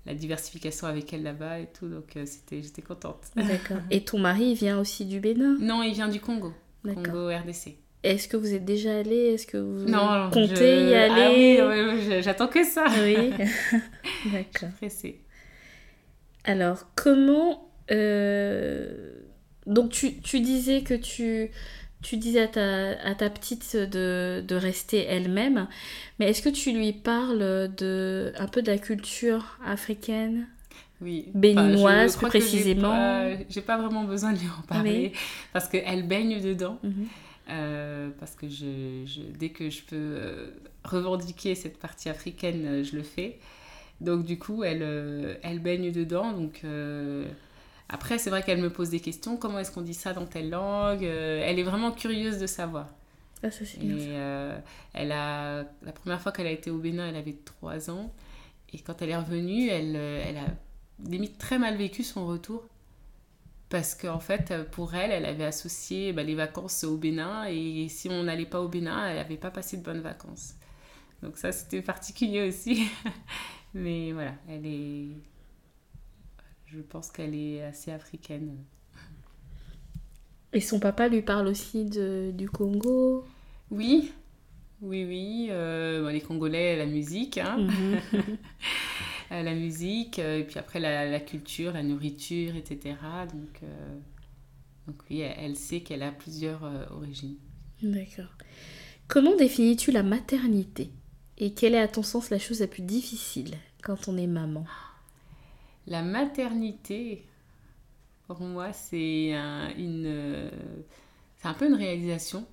la 0.06 0.14
diversification 0.14 0.86
avec 0.88 1.12
elle 1.14 1.24
là-bas 1.24 1.60
et 1.60 1.68
tout, 1.68 1.88
donc 1.88 2.12
c'était, 2.26 2.62
j'étais 2.62 2.82
contente. 2.84 3.22
D'accord. 3.36 3.78
Et 3.90 4.04
ton 4.04 4.20
mari, 4.20 4.52
il 4.52 4.56
vient 4.56 4.80
aussi 4.80 5.06
du 5.06 5.20
Bénin? 5.20 5.58
Non, 5.60 5.82
il 5.84 5.94
vient 5.94 6.08
du 6.08 6.20
Congo. 6.20 6.54
Congo 6.84 7.30
RDC. 7.30 7.76
Est-ce 8.04 8.28
que 8.28 8.36
vous 8.38 8.54
êtes 8.54 8.66
déjà 8.66 8.98
allé? 9.00 9.34
Est-ce 9.34 9.46
que 9.46 9.58
vous 9.58 9.86
Non, 9.88 10.30
comptez 10.32 10.56
je- 10.56 10.90
y 10.90 10.94
Ah 10.96 11.04
aller? 11.04 11.62
oui, 11.62 11.82
oui, 11.86 12.08
oui, 12.10 12.24
j'attends 12.24 12.48
que 12.48 12.64
ça. 12.64 12.86
Oui. 13.04 13.32
D'accord. 14.32 14.70
pressée. 14.78 15.22
Alors, 16.44 16.88
comment... 16.96 17.70
euh, 17.92 19.12
Donc, 19.68 19.92
tu, 19.92 20.20
tu 20.22 20.40
disais 20.40 20.82
que 20.82 20.96
tu, 20.96 21.52
tu 22.02 22.18
disais 22.18 22.42
à 22.42 22.48
ta, 22.48 23.00
à 23.04 23.14
ta 23.16 23.30
petite 23.30 23.76
de, 23.76 24.44
de 24.48 24.56
rester 24.56 25.04
elle-même, 25.06 25.68
mais 26.20 26.30
est-ce 26.30 26.42
que 26.42 26.50
tu 26.50 26.72
lui 26.72 26.94
parles 26.94 27.70
de, 27.78 28.34
un 28.38 28.48
peu 28.48 28.62
de 28.64 28.72
la 28.72 28.80
culture 28.80 29.60
africaine? 29.66 30.48
Oui. 31.02 31.26
Béninoise, 31.34 32.14
je 32.14 32.18
crois 32.18 32.30
plus 32.30 32.40
que 32.40 32.46
j'ai 32.46 32.52
précisément? 32.52 32.90
pas- 32.90 33.44
J'ai 33.50 33.62
pas, 33.62 33.78
vraiment 33.78 34.04
besoin 34.04 34.34
de 34.34 34.40
lui 34.40 34.48
en 34.48 34.62
parler 34.64 35.14
parce 35.54 35.68
qu'elle 35.68 36.08
baigne 36.08 36.42
dedans. 36.42 36.80
Mhm. 36.84 37.08
Euh, 37.50 38.10
parce 38.20 38.36
que 38.36 38.48
je, 38.48 39.04
je- 39.06 39.22
dès 39.38 39.50
que 39.50 39.70
je 39.70 39.82
peux 39.84 39.96
euh, 39.96 40.52
revendiquer 40.84 41.56
cette 41.56 41.78
partie 41.80 42.10
africaine, 42.10 42.66
euh, 42.66 42.84
je 42.84 42.96
le 42.96 43.04
fais. 43.04 43.40
Donc 44.02 44.26
du 44.26 44.40
coup, 44.40 44.64
elle, 44.64 45.38
elle 45.44 45.60
baigne 45.60 45.92
dedans. 45.92 46.32
Donc 46.34 46.64
après, 47.90 48.18
c'est 48.18 48.30
vrai 48.30 48.42
qu'elle 48.44 48.62
me 48.62 48.70
pose 48.72 48.90
des 48.90 49.00
questions. 49.00 49.38
Comment 49.38 49.60
est-ce 49.60 49.72
qu'on 49.72 49.82
dit 49.82 49.94
ça 49.94 50.14
dans 50.14 50.26
telle 50.26 50.50
langue? 50.50 51.04
Elle 51.04 51.60
est 51.60 51.64
vraiment 51.64 51.92
curieuse 51.92 52.40
de 52.40 52.48
savoir. 52.48 52.88
Ah, 53.44 53.52
ça 53.52 53.66
Et 53.82 54.16
elle 54.94 55.12
a, 55.12 55.64
la 55.84 55.92
première 55.94 56.22
fois 56.22 56.32
qu'elle 56.32 56.48
a 56.48 56.52
été 56.52 56.72
au 56.72 56.78
Bénin, 56.78 57.10
elle 57.10 57.16
avait 57.16 57.36
3 57.46 57.90
ans. 57.92 58.12
Et 58.74 58.80
quand 58.80 59.02
elle 59.02 59.10
est 59.10 59.18
revenue, 59.18 59.68
elle, 59.70 59.96
elle 59.96 60.38
a 60.38 60.46
limite 61.08 61.38
très 61.38 61.60
mal 61.60 61.76
vécu 61.78 62.04
son 62.04 62.26
retour. 62.28 62.64
Parce 63.72 63.96
qu'en 63.96 64.20
fait, 64.20 64.52
euh, 64.52 64.66
pour 64.66 64.96
elle, 64.96 65.12
elle 65.12 65.26
avait 65.26 65.46
associé 65.46 66.12
bah, 66.12 66.24
les 66.24 66.36
vacances 66.36 66.84
au 66.84 66.98
Bénin. 66.98 67.46
Et 67.46 67.88
si 67.88 68.10
on 68.10 68.24
n'allait 68.24 68.46
pas 68.46 68.62
au 68.62 68.68
Bénin, 68.68 69.08
elle 69.08 69.16
n'avait 69.16 69.38
pas 69.38 69.50
passé 69.50 69.78
de 69.78 69.82
bonnes 69.82 70.02
vacances. 70.02 70.56
Donc 71.24 71.38
ça, 71.38 71.54
c'était 71.54 71.82
particulier 71.82 72.50
aussi. 72.50 72.84
Mais 73.74 74.12
voilà, 74.12 74.34
elle 74.50 74.66
est... 74.66 75.08
je 76.66 76.80
pense 76.82 77.12
qu'elle 77.12 77.34
est 77.34 77.64
assez 77.64 77.94
africaine. 77.94 78.58
Et 80.52 80.60
son 80.60 80.82
papa 80.82 81.08
lui 81.08 81.22
parle 81.22 81.48
aussi 81.48 81.86
de, 81.86 82.32
du 82.34 82.50
Congo? 82.50 83.24
Oui, 83.70 84.12
oui, 84.82 85.06
oui. 85.06 85.48
Euh, 85.50 86.12
les 86.12 86.20
Congolais, 86.20 86.76
la 86.76 86.88
musique. 86.88 87.38
Hein. 87.38 87.56
Mhm. 87.58 88.02
la 89.44 89.54
musique, 89.54 90.20
euh, 90.20 90.40
et 90.40 90.44
puis 90.44 90.60
après 90.60 90.80
la, 90.80 91.10
la, 91.10 91.20
culture, 91.20 91.74
la 91.74 91.84
nourriture, 91.84 92.56
etc. 92.56 92.96
Donc, 93.34 93.64
euh, 93.64 93.98
donc 94.88 94.98
oui, 95.10 95.20
elle, 95.22 95.56
sait 95.56 95.82
qu'elle 95.82 96.04
a 96.04 96.12
plusieurs 96.12 96.64
origines. 96.92 97.38
D'accord. 97.82 98.32
Comment 99.08 99.36
définis-tu 99.36 99.92
la 99.92 100.04
maternité? 100.04 100.92
Et 101.38 101.54
quelle 101.54 101.74
est 101.74 101.80
à 101.80 101.88
ton 101.88 102.04
sens 102.04 102.30
la 102.30 102.40
chose 102.40 102.60
la 102.60 102.68
plus 102.68 102.84
difficile 102.84 103.56
quand 103.82 104.08
on 104.08 104.18
est 104.18 104.28
maman? 104.28 104.66
La 105.88 106.02
maternité, 106.02 107.26
pour 108.28 108.40
moi, 108.42 108.74
c'est 108.74 109.34
un, 109.34 109.70
une, 109.76 110.52
c'est 111.38 111.48
un 111.48 111.54
peu 111.54 111.68
une 111.68 111.76
réalisation 111.76 112.46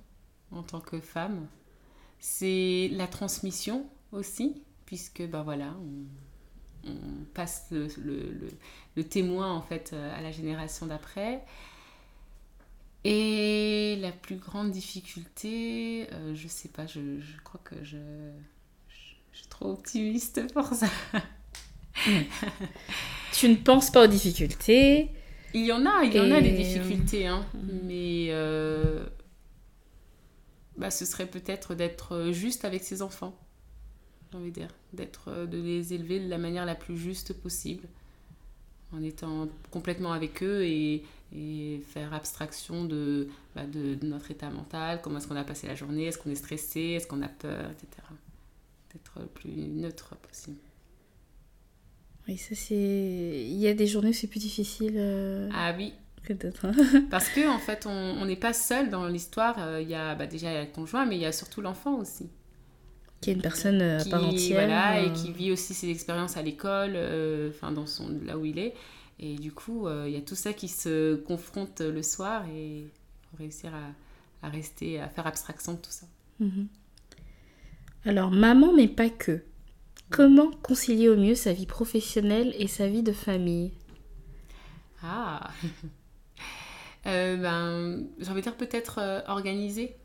en 0.51 0.63
tant 0.63 0.81
que 0.81 0.99
femme. 0.99 1.47
C'est 2.19 2.89
la 2.91 3.07
transmission 3.07 3.85
aussi, 4.11 4.61
puisque 4.85 5.21
ben 5.27 5.43
voilà, 5.43 5.75
on, 5.79 6.05
passe 7.33 7.67
le, 7.71 7.87
le, 7.97 8.49
le, 8.95 9.03
témoin 9.03 9.53
en 9.53 9.61
fait 9.61 9.93
à 9.93 10.21
la 10.21 10.31
génération 10.31 10.85
d'après. 10.85 11.41
Et 13.05 13.97
la 14.01 14.11
plus 14.11 14.35
grande 14.35 14.71
difficulté, 14.71 16.07
euh, 16.11 16.35
je 16.35 16.47
sais 16.47 16.67
pas, 16.67 16.85
je, 16.85 17.19
je 17.19 17.41
crois 17.43 17.61
que 17.63 17.75
je, 17.81 17.97
je, 18.89 19.37
suis 19.37 19.47
trop 19.47 19.71
optimiste 19.71 20.51
pour 20.53 20.65
ça. 20.65 20.87
tu 23.31 23.47
ne 23.47 23.55
penses 23.55 23.89
pas 23.89 24.03
aux 24.03 24.07
difficultés 24.07 25.11
Il 25.53 25.65
y 25.65 25.71
en 25.71 25.85
a, 25.85 26.03
il 26.03 26.13
y 26.13 26.19
en 26.19 26.29
a 26.31 26.41
des 26.41 26.51
difficultés, 26.51 27.25
hein, 27.25 27.45
mm. 27.53 27.59
mais 27.83 28.27
euh, 28.31 29.05
bah, 30.75 30.91
ce 30.91 31.05
serait 31.05 31.27
peut-être 31.27 31.75
d'être 31.75 32.31
juste 32.31 32.65
avec 32.65 32.83
ses 32.83 33.01
enfants, 33.01 33.33
j'ai 34.31 34.37
envie 34.37 34.51
de 34.51 34.55
dire, 34.55 34.69
d'être, 34.93 35.45
de 35.45 35.57
les 35.57 35.93
élever 35.93 36.19
de 36.19 36.29
la 36.29 36.37
manière 36.37 36.65
la 36.65 36.75
plus 36.75 36.97
juste 36.97 37.33
possible, 37.33 37.87
en 38.91 39.03
étant 39.03 39.47
complètement 39.71 40.13
avec 40.13 40.43
eux 40.43 40.63
et 40.63 41.03
et 41.35 41.81
faire 41.87 42.13
abstraction 42.13 42.85
de, 42.85 43.27
bah, 43.55 43.65
de, 43.65 43.97
notre 44.03 44.31
état 44.31 44.49
mental, 44.49 44.99
comment 45.01 45.19
est-ce 45.19 45.27
qu'on 45.27 45.35
a 45.35 45.43
passé 45.43 45.67
la 45.67 45.75
journée, 45.75 46.05
est-ce 46.05 46.17
qu'on 46.17 46.31
est 46.31 46.35
stressé, 46.35 46.81
est-ce 46.81 47.07
qu'on 47.07 47.21
a 47.21 47.27
peur, 47.27 47.69
etc. 47.71 48.07
D'être 48.93 49.19
le 49.19 49.27
plus 49.27 49.51
neutre 49.51 50.15
possible. 50.17 50.57
Oui, 52.27 52.37
ça 52.37 52.55
c'est. 52.55 52.75
Il 52.75 53.57
y 53.57 53.67
a 53.67 53.73
des 53.73 53.87
journées 53.87 54.09
où 54.09 54.13
c'est 54.13 54.27
plus 54.27 54.39
difficile. 54.39 54.95
Euh, 54.97 55.49
ah 55.53 55.73
oui. 55.77 55.93
D'autres. 56.29 56.67
Parce 57.09 57.27
que 57.29 57.47
en 57.49 57.57
fait, 57.57 57.87
on 57.87 58.23
n'est 58.25 58.35
pas 58.35 58.53
seul 58.53 58.91
dans 58.91 59.07
l'histoire. 59.07 59.55
Euh, 59.57 59.81
il 59.81 59.89
y 59.89 59.95
a 59.95 60.13
bah, 60.13 60.27
déjà 60.27 60.51
il 60.51 60.53
y 60.53 60.57
a 60.57 60.63
le 60.63 60.69
conjoint, 60.69 61.05
mais 61.05 61.15
il 61.15 61.21
y 61.21 61.25
a 61.25 61.31
surtout 61.31 61.61
l'enfant 61.61 61.95
aussi. 61.95 62.29
Qui 63.21 63.31
est 63.31 63.33
une 63.33 63.41
personne 63.41 63.81
euh, 63.81 63.99
à 63.99 64.05
part 64.05 64.25
entière. 64.25 64.65
Voilà, 64.65 65.01
et 65.01 65.11
qui 65.13 65.31
vit 65.31 65.51
aussi 65.51 65.73
ses 65.73 65.89
expériences 65.89 66.37
à 66.37 66.41
l'école, 66.41 66.97
enfin 67.49 67.71
dans 67.71 67.85
son 67.85 68.09
là 68.25 68.37
où 68.37 68.45
il 68.45 68.59
est. 68.59 68.73
Et 69.19 69.35
du 69.35 69.51
coup, 69.51 69.87
euh, 69.87 70.05
il 70.07 70.13
y 70.13 70.17
a 70.17 70.21
tout 70.21 70.35
ça 70.35 70.53
qui 70.53 70.69
se 70.69 71.15
confronte 71.15 71.81
le 71.81 72.01
soir 72.01 72.45
et 72.55 72.87
faut 73.29 73.37
réussir 73.37 73.71
à, 73.75 74.47
à, 74.47 74.49
rester, 74.49 74.99
à 74.99 75.09
faire 75.09 75.27
abstraction 75.27 75.73
de 75.73 75.79
tout 75.79 75.91
ça. 75.91 76.05
Mhm. 76.39 76.67
Alors, 78.05 78.31
maman, 78.31 78.73
mais 78.73 78.87
pas 78.87 79.09
que. 79.09 79.43
Comment 80.09 80.49
concilier 80.63 81.09
au 81.09 81.17
mieux 81.17 81.35
sa 81.35 81.53
vie 81.53 81.65
professionnelle 81.65 82.55
et 82.57 82.67
sa 82.67 82.87
vie 82.87 83.03
de 83.03 83.11
famille? 83.11 83.73
Ah 85.03 85.51
euh, 87.05 87.37
ben, 87.37 88.07
J'ai 88.19 88.31
envie 88.31 88.39
de 88.41 88.45
dire 88.45 88.57
peut-être 88.57 88.99
euh, 88.99 89.21
organiser. 89.27 89.97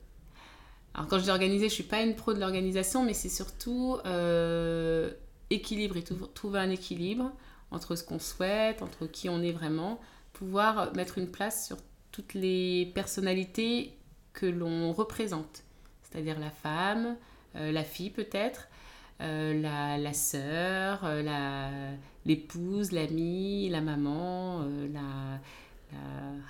Alors 0.95 1.09
quand 1.09 1.19
je 1.19 1.25
dis 1.25 1.31
organiser, 1.31 1.69
je 1.69 1.75
suis 1.75 1.83
pas 1.83 2.03
une 2.03 2.15
pro 2.15 2.33
de 2.35 2.41
l'organisation, 2.41 3.05
mais 3.05 3.15
c'est 3.15 3.29
surtout 3.29 3.99
euh, 4.07 5.11
équilibre 5.51 5.97
et 5.97 6.05
trouver 6.35 6.61
un 6.61 6.71
équilibre 6.71 7.33
entre 7.71 7.97
ce 7.97 8.05
qu'on 8.05 8.19
souhaite, 8.21 8.83
entre 8.83 9.07
qui 9.07 9.29
on 9.29 9.43
est 9.43 9.53
vraiment, 9.53 10.01
pouvoir 10.33 10.95
mettre 10.95 11.19
une 11.19 11.29
place 11.29 11.67
sur 11.67 11.77
toutes 12.13 12.35
les 12.35 12.93
personnalités 12.95 13.97
que 14.33 14.47
l'on 14.47 14.93
représente, 14.93 15.65
c'est-à-dire 16.03 16.39
la 16.39 16.51
femme, 16.51 17.17
euh, 17.57 17.73
la 17.73 17.85
fille 17.85 18.11
peut-être, 18.11 18.69
euh, 19.21 19.61
la, 19.61 19.99
la 19.99 20.13
sœur, 20.13 21.05
euh, 21.05 21.23
la, 21.23 21.71
l'épouse, 22.25 22.93
l'amie, 22.93 23.69
la 23.69 23.81
maman, 23.81 24.65
la, 24.93 25.41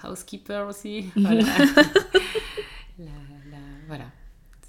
la, 0.02 0.10
housekeeper 0.10 0.68
aussi. 0.68 1.06
Voilà. 1.16 1.44
voilà. 3.88 4.04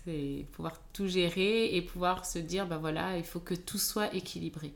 C'est 0.05 0.45
pouvoir 0.51 0.79
tout 0.93 1.07
gérer 1.07 1.75
et 1.75 1.81
pouvoir 1.81 2.25
se 2.25 2.37
dire, 2.37 2.67
ben 2.67 2.77
voilà, 2.77 3.17
il 3.17 3.23
faut 3.23 3.39
que 3.39 3.55
tout 3.55 3.79
soit 3.79 4.13
équilibré. 4.13 4.73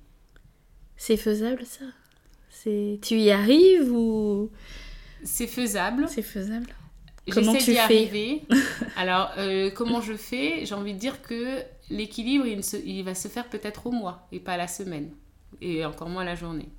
C'est 0.97 1.17
faisable 1.17 1.65
ça? 1.65 1.85
C'est 2.49 2.99
tu 3.01 3.15
y 3.19 3.29
arrives 3.29 3.91
ou? 3.91 4.49
C'est 5.23 5.47
faisable. 5.47 6.07
C'est 6.09 6.23
faisable. 6.23 6.73
Comment 7.31 7.53
tu 7.53 7.71
d'y 7.71 7.77
arriver. 7.77 8.41
Alors 8.97 9.31
euh, 9.37 9.69
comment 9.69 10.01
je 10.01 10.13
fais? 10.13 10.65
J'ai 10.65 10.73
envie 10.73 10.93
de 10.93 10.99
dire 10.99 11.21
que 11.21 11.61
l'équilibre 11.89 12.47
il, 12.47 12.61
il, 12.85 13.03
va 13.03 13.13
se 13.13 13.27
faire 13.27 13.47
peut-être 13.47 13.87
au 13.87 13.91
mois 13.91 14.27
et 14.31 14.39
pas 14.39 14.53
à 14.53 14.57
la 14.57 14.67
semaine 14.67 15.11
et 15.61 15.85
encore 15.85 16.09
moins 16.09 16.23
à 16.23 16.25
la 16.25 16.35
journée. 16.35 16.69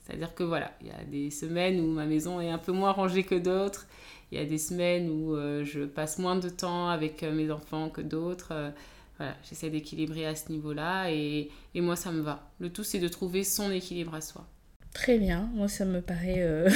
C'est-à-dire 0.00 0.34
que 0.34 0.42
voilà, 0.42 0.72
il 0.80 0.88
y 0.88 0.90
a 0.90 1.04
des 1.04 1.30
semaines 1.30 1.80
où 1.80 1.86
ma 1.92 2.04
maison 2.04 2.40
est 2.40 2.50
un 2.50 2.58
peu 2.58 2.72
moins 2.72 2.92
rangée 2.92 3.24
que 3.24 3.36
d'autres. 3.36 3.86
Il 4.32 4.38
y 4.38 4.40
a 4.40 4.44
des 4.44 4.58
semaines 4.58 5.08
où 5.10 5.34
euh, 5.34 5.64
je 5.64 5.80
passe 5.80 6.18
moins 6.18 6.36
de 6.36 6.48
temps 6.48 6.88
avec 6.88 7.22
euh, 7.22 7.32
mes 7.32 7.50
enfants 7.50 7.88
que 7.88 8.00
d'autres. 8.00 8.72
Voilà, 9.18 9.36
j'essaie 9.48 9.70
d'équilibrer 9.70 10.26
à 10.26 10.34
ce 10.34 10.50
niveau-là 10.50 11.10
et, 11.10 11.50
et, 11.74 11.80
moi 11.80 11.94
ça 11.94 12.10
me 12.10 12.20
va. 12.20 12.50
Le 12.58 12.70
tout 12.70 12.82
c'est 12.82 12.98
de 12.98 13.06
trouver 13.06 13.44
son 13.44 13.70
équilibre 13.70 14.14
à 14.14 14.20
soi. 14.20 14.44
Très 14.92 15.18
bien, 15.18 15.48
moi 15.54 15.68
ça 15.68 15.84
me 15.84 16.00
paraît, 16.00 16.42
euh, 16.42 16.68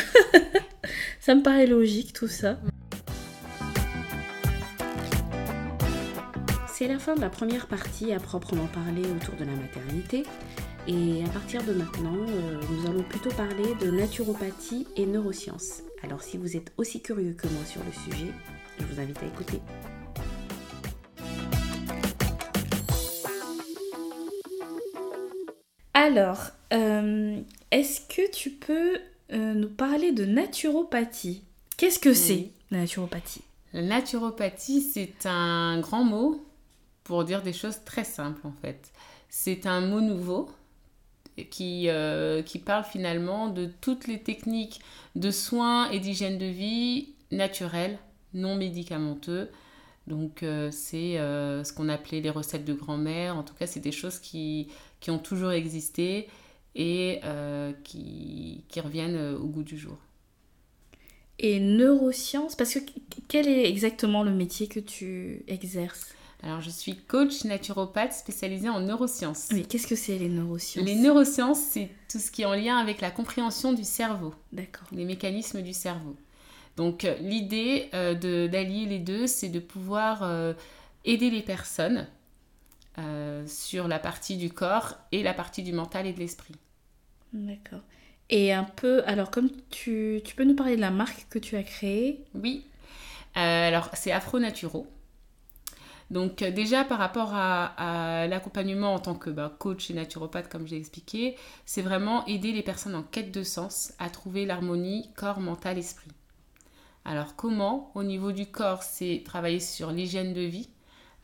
ça 1.20 1.34
me 1.34 1.42
paraît 1.42 1.66
logique 1.66 2.12
tout 2.12 2.28
ça. 2.28 2.58
C'est 6.68 6.86
la 6.86 7.00
fin 7.00 7.16
de 7.16 7.20
la 7.20 7.30
première 7.30 7.66
partie 7.66 8.12
à 8.12 8.20
proprement 8.20 8.66
parler 8.66 9.02
autour 9.02 9.34
de 9.34 9.44
la 9.44 9.56
maternité. 9.56 10.22
Et 10.86 11.24
à 11.24 11.28
partir 11.28 11.62
de 11.64 11.72
maintenant, 11.72 12.16
euh, 12.16 12.60
nous 12.70 12.88
allons 12.88 13.02
plutôt 13.02 13.30
parler 13.30 13.74
de 13.80 13.90
naturopathie 13.90 14.86
et 14.96 15.06
neurosciences. 15.06 15.82
Alors 16.02 16.22
si 16.22 16.36
vous 16.36 16.56
êtes 16.56 16.72
aussi 16.76 17.02
curieux 17.02 17.34
que 17.34 17.48
moi 17.48 17.64
sur 17.64 17.82
le 17.84 17.92
sujet, 17.92 18.32
je 18.78 18.84
vous 18.84 19.00
invite 19.00 19.18
à 19.22 19.26
écouter. 19.26 19.60
Alors, 25.94 26.50
euh, 26.72 27.40
est-ce 27.72 28.00
que 28.02 28.30
tu 28.30 28.50
peux 28.50 28.98
euh, 29.32 29.54
nous 29.54 29.68
parler 29.68 30.12
de 30.12 30.24
naturopathie? 30.24 31.42
Qu'est-ce 31.76 31.98
que 31.98 32.14
c'est 32.14 32.50
la 32.70 32.78
naturopathie? 32.78 33.42
La 33.72 33.82
naturopathie, 33.82 34.80
c'est 34.80 35.26
un 35.26 35.80
grand 35.80 36.04
mot 36.04 36.46
pour 37.02 37.24
dire 37.24 37.42
des 37.42 37.52
choses 37.52 37.80
très 37.84 38.04
simples 38.04 38.46
en 38.46 38.52
fait. 38.52 38.92
C'est 39.28 39.66
un 39.66 39.80
mot 39.80 40.00
nouveau 40.00 40.48
qui, 41.50 41.88
euh, 41.88 42.42
qui 42.42 42.58
parle 42.58 42.84
finalement 42.84 43.48
de 43.48 43.70
toutes 43.80 44.06
les 44.06 44.20
techniques 44.20 44.80
de 45.16 45.30
soins 45.30 45.90
et 45.90 46.00
d'hygiène 46.00 46.38
de 46.38 46.46
vie 46.46 47.10
naturelles, 47.30 47.98
non 48.34 48.56
médicamenteux. 48.56 49.50
Donc 50.06 50.38
c'est 50.70 51.16
ce 51.16 51.70
qu'on 51.74 51.90
appelait 51.90 52.22
les 52.22 52.30
recettes 52.30 52.64
de 52.64 52.72
grand-mère. 52.72 53.36
En 53.36 53.42
tout 53.42 53.52
cas, 53.52 53.66
c'est 53.66 53.80
des 53.80 53.92
choses 53.92 54.18
qui, 54.18 54.68
ont 55.08 55.18
toujours 55.18 55.50
existé 55.50 56.28
et 56.78 57.20
euh, 57.24 57.72
qui, 57.84 58.62
reviennent 58.82 59.16
euh, 59.16 59.38
au 59.38 59.46
goût 59.46 59.64
du 59.64 59.76
jour. 59.76 59.98
Et 61.40 61.60
neurosciences, 61.60 62.56
parce 62.56 62.74
que 62.74 62.80
quel 63.28 63.46
est 63.48 63.68
exactement 63.68 64.22
le 64.22 64.32
métier 64.32 64.66
que 64.66 64.80
tu 64.80 65.44
exerces? 65.46 66.14
Alors, 66.42 66.60
je 66.60 66.70
suis 66.70 66.94
coach 66.94 67.44
naturopathe 67.44 68.12
spécialisée 68.12 68.68
en 68.68 68.78
neurosciences. 68.78 69.48
Oui, 69.50 69.66
qu'est-ce 69.66 69.88
que 69.88 69.96
c'est 69.96 70.18
les 70.18 70.28
neurosciences? 70.28 70.86
Les 70.86 70.94
neurosciences, 70.94 71.58
c'est 71.58 71.90
tout 72.08 72.20
ce 72.20 72.30
qui 72.30 72.42
est 72.42 72.44
en 72.44 72.54
lien 72.54 72.78
avec 72.78 73.00
la 73.00 73.10
compréhension 73.10 73.72
du 73.72 73.82
cerveau. 73.82 74.32
D'accord. 74.52 74.86
Les 74.92 75.04
mécanismes 75.04 75.62
du 75.62 75.72
cerveau. 75.72 76.14
Donc, 76.76 77.04
euh, 77.04 77.16
l'idée 77.16 77.88
d'allier 77.92 78.86
les 78.86 79.00
deux, 79.00 79.26
c'est 79.26 79.48
de 79.48 79.58
pouvoir 79.58 80.22
aider 81.04 81.30
les 81.30 81.42
personnes 81.42 82.06
euh, 82.98 83.46
sur 83.46 83.86
la 83.86 84.00
partie 84.00 84.36
du 84.36 84.50
corps 84.50 84.96
et 85.12 85.22
la 85.22 85.32
partie 85.32 85.62
du 85.62 85.72
mental 85.72 86.06
et 86.06 86.12
de 86.12 86.18
l'esprit. 86.18 86.54
D'accord. 87.32 87.80
Et 88.28 88.52
un 88.52 88.64
peu, 88.64 89.04
alors 89.06 89.30
comme 89.30 89.50
tu, 89.70 90.20
tu, 90.24 90.34
peux 90.34 90.42
nous 90.42 90.56
parler 90.56 90.74
de 90.74 90.80
la 90.80 90.90
marque 90.90 91.26
que 91.30 91.38
tu 91.38 91.56
as 91.56 91.62
créée? 91.62 92.24
Oui. 92.34 92.64
Euh, 93.36 93.68
alors 93.68 93.90
c'est 93.94 94.10
Afro 94.10 94.40
Naturo. 94.40 94.88
Donc 96.10 96.40
euh, 96.40 96.50
déjà 96.50 96.84
par 96.84 96.98
rapport 96.98 97.34
à, 97.34 98.26
l'accompagnement 98.28 98.94
en 98.94 98.98
tant 98.98 99.14
que 99.14 99.30
bah, 99.30 99.54
coach 99.58 99.90
et 99.90 99.94
naturopathe, 99.94 100.48
comme 100.48 100.66
j'ai 100.66 100.76
expliqué, 100.76 101.36
c'est 101.66 101.82
vraiment 101.82 102.24
aider 102.26 102.52
les 102.52 102.62
personnes 102.62 102.94
en 102.94 103.02
quête 103.02 103.30
de 103.32 103.42
sens 103.42 103.92
à 103.98 104.08
trouver 104.10 104.46
l'harmonie 104.46 105.10
corps, 105.16 105.40
mental, 105.40 105.78
esprit. 105.78 106.10
Alors 107.04 107.36
comment? 107.36 107.92
Au 107.94 108.02
niveau 108.02 108.32
du 108.32 108.46
corps, 108.46 108.82
c'est 108.82 109.22
travailler 109.24 109.60
sur 109.60 109.90
l'hygiène 109.90 110.32
de 110.32 110.40
vie 110.40 110.68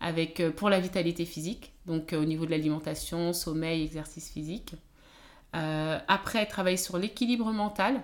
avec 0.00 0.40
euh, 0.40 0.50
pour 0.50 0.68
la 0.68 0.80
vitalité 0.80 1.24
physique, 1.24 1.72
donc 1.86 2.12
euh, 2.12 2.20
au 2.20 2.24
niveau 2.24 2.44
de 2.44 2.50
l'alimentation, 2.50 3.32
sommeil, 3.32 3.82
exercice 3.82 4.30
physique. 4.30 4.74
après, 5.52 6.46
travailler 6.46 6.76
sur 6.76 6.98
l'équilibre 6.98 7.52
mental. 7.52 8.02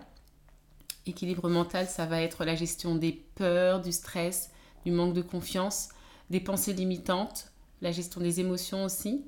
Équilibre 1.07 1.49
mental, 1.49 1.87
ça 1.89 2.07
va 2.07 2.23
être 2.23 2.45
la 2.45 2.55
gestion 2.55 2.95
des 2.95 3.13
peurs, 3.35 3.81
du 3.81 3.91
stress, 3.91 4.51
du 4.85 4.93
manque 4.93 5.15
de 5.15 5.23
confiance 5.23 5.89
des 6.31 6.41
pensées 6.41 6.73
limitantes, 6.73 7.53
la 7.83 7.93
gestion 7.93 8.21
des 8.21 8.41
émotions 8.41 8.85
aussi. 8.85 9.25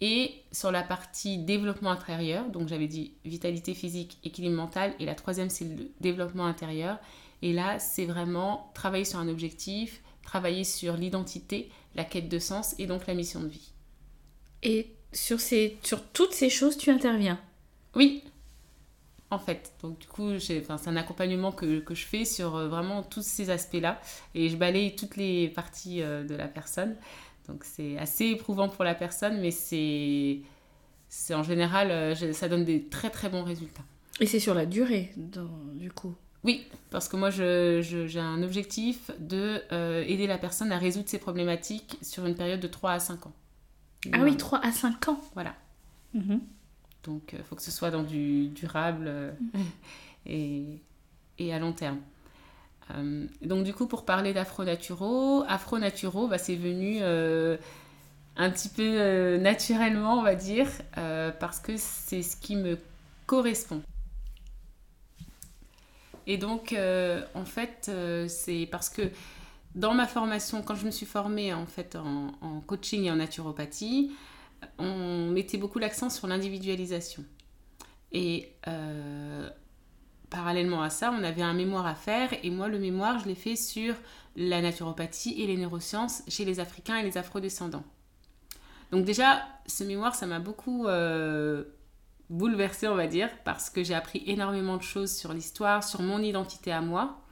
Et 0.00 0.34
sur 0.50 0.72
la 0.72 0.82
partie 0.82 1.38
développement 1.38 1.90
intérieur, 1.90 2.48
donc 2.50 2.66
j'avais 2.66 2.88
dit 2.88 3.12
vitalité 3.24 3.74
physique, 3.74 4.18
équilibre 4.24 4.56
mental, 4.56 4.94
et 4.98 5.04
la 5.04 5.14
troisième 5.14 5.50
c'est 5.50 5.64
le 5.64 5.90
développement 6.00 6.46
intérieur. 6.46 6.98
Et 7.42 7.52
là, 7.52 7.78
c'est 7.78 8.06
vraiment 8.06 8.70
travailler 8.74 9.04
sur 9.04 9.18
un 9.18 9.28
objectif, 9.28 10.02
travailler 10.22 10.64
sur 10.64 10.96
l'identité, 10.96 11.70
la 11.94 12.04
quête 12.04 12.28
de 12.28 12.38
sens 12.38 12.74
et 12.78 12.86
donc 12.86 13.06
la 13.06 13.14
mission 13.14 13.40
de 13.40 13.48
vie. 13.48 13.72
Et 14.62 14.88
sur, 15.12 15.40
ces, 15.40 15.76
sur 15.82 16.02
toutes 16.02 16.32
ces 16.32 16.50
choses, 16.50 16.78
tu 16.78 16.90
interviens? 16.90 17.38
Oui, 17.94 18.24
en 19.32 19.38
fait. 19.38 19.72
Donc 19.82 19.98
du 19.98 20.06
coup, 20.06 20.38
c'est 20.38 20.70
un 20.70 20.96
accompagnement 20.96 21.52
que, 21.52 21.80
que, 21.80 21.94
je 21.94 22.04
fais 22.04 22.24
sur 22.24 22.54
euh, 22.54 22.68
vraiment 22.68 23.02
tous 23.02 23.24
ces 23.24 23.50
aspects-là 23.50 24.00
et 24.34 24.48
je 24.50 24.56
balaye 24.56 24.94
toutes 24.94 25.16
les 25.16 25.48
parties 25.48 26.02
euh, 26.02 26.22
de 26.22 26.34
la 26.34 26.48
personne. 26.48 26.94
Donc 27.48 27.64
c'est 27.64 27.98
assez 27.98 28.26
éprouvant 28.26 28.68
pour 28.68 28.84
la 28.84 28.94
personne, 28.94 29.40
mais 29.40 29.50
c'est 29.50 30.42
en 31.34 31.42
général, 31.42 31.90
euh, 31.90 32.32
ça 32.32 32.48
donne 32.48 32.64
des 32.64 32.84
très 32.84 33.10
très 33.10 33.30
bons 33.30 33.42
résultats. 33.42 33.82
Et 34.20 34.26
c'est 34.26 34.38
sur 34.38 34.54
la 34.54 34.66
durée, 34.66 35.12
du 35.16 35.90
coup? 35.90 36.14
Oui, 36.44 36.66
parce 36.90 37.08
que 37.08 37.16
moi 37.16 37.30
j'ai 37.30 38.20
un 38.20 38.42
objectif 38.42 39.10
de 39.18 39.62
aider 40.06 40.26
la 40.26 40.38
personne 40.38 40.72
à 40.72 40.78
résoudre 40.78 41.08
ses 41.08 41.18
problématiques 41.18 41.98
sur 42.02 42.26
une 42.26 42.34
période 42.34 42.60
de 42.60 42.66
3 42.66 42.92
à 42.92 42.98
5 42.98 43.26
ans. 43.26 43.32
Ah 44.12 44.18
oui, 44.22 44.36
3 44.36 44.58
à 44.58 44.72
5 44.72 45.08
ans? 45.08 45.20
Voilà. 45.34 45.54
Mhm. 46.14 46.40
Donc, 47.04 47.30
il 47.32 47.40
euh, 47.40 47.42
faut 47.44 47.56
que 47.56 47.62
ce 47.62 47.70
soit 47.70 47.90
dans 47.90 48.02
du 48.02 48.48
durable 48.48 49.06
euh, 49.06 49.32
et, 50.26 50.80
et, 51.38 51.52
à 51.52 51.58
long 51.58 51.72
terme. 51.72 52.00
Euh, 52.94 53.26
donc, 53.42 53.64
du 53.64 53.74
coup, 53.74 53.86
pour 53.86 54.04
parler 54.04 54.32
d'afro-naturaux, 54.32 55.44
afro-naturaux, 55.48 56.28
bah, 56.28 56.38
c'est 56.38 56.56
venu 56.56 57.02
un 57.02 58.50
petit 58.50 58.68
peu 58.68 59.36
naturellement, 59.36 60.18
on 60.18 60.22
va 60.22 60.34
dire, 60.34 60.68
parce 61.38 61.60
que 61.60 61.76
c'est 61.76 62.22
ce 62.22 62.36
qui 62.36 62.56
me 62.56 62.78
correspond. 63.26 63.82
Et 66.26 66.38
donc, 66.38 66.74
en 67.34 67.44
fait, 67.44 67.90
c'est 68.28 68.68
parce 68.70 68.88
que 68.88 69.02
dans 69.74 69.94
ma 69.94 70.06
formation, 70.06 70.62
quand 70.62 70.74
je 70.74 70.86
me 70.86 70.90
suis 70.90 71.06
formée 71.06 71.54
en 71.54 71.66
fait 71.66 71.96
en, 71.96 72.32
en 72.40 72.60
coaching 72.60 73.04
et 73.04 73.10
en 73.10 73.16
naturopathie, 73.16 74.12
on 74.78 75.30
mettait 75.30 75.58
beaucoup 75.58 75.78
l'accent 75.78 76.10
sur 76.10 76.26
l'individualisation. 76.26 77.24
Et 78.12 78.52
euh, 78.68 79.48
parallèlement 80.30 80.82
à 80.82 80.90
ça, 80.90 81.12
on 81.12 81.22
avait 81.24 81.42
un 81.42 81.54
mémoire 81.54 81.86
à 81.86 81.94
faire. 81.94 82.30
Et 82.42 82.50
moi, 82.50 82.68
le 82.68 82.78
mémoire, 82.78 83.18
je 83.18 83.26
l'ai 83.26 83.34
fait 83.34 83.56
sur 83.56 83.94
la 84.36 84.60
naturopathie 84.60 85.40
et 85.42 85.46
les 85.46 85.56
neurosciences 85.56 86.22
chez 86.28 86.44
les 86.44 86.60
Africains 86.60 86.96
et 86.96 87.02
les 87.02 87.18
Afro-descendants. 87.18 87.84
Donc 88.90 89.04
déjà, 89.04 89.42
ce 89.66 89.84
mémoire, 89.84 90.14
ça 90.14 90.26
m'a 90.26 90.38
beaucoup 90.38 90.86
euh, 90.86 91.64
bouleversée, 92.28 92.88
on 92.88 92.94
va 92.94 93.06
dire, 93.06 93.30
parce 93.44 93.70
que 93.70 93.82
j'ai 93.82 93.94
appris 93.94 94.22
énormément 94.26 94.76
de 94.76 94.82
choses 94.82 95.14
sur 95.14 95.32
l'histoire, 95.32 95.82
sur 95.82 96.02
mon 96.02 96.20
identité 96.20 96.72
à 96.72 96.80
moi. 96.80 97.22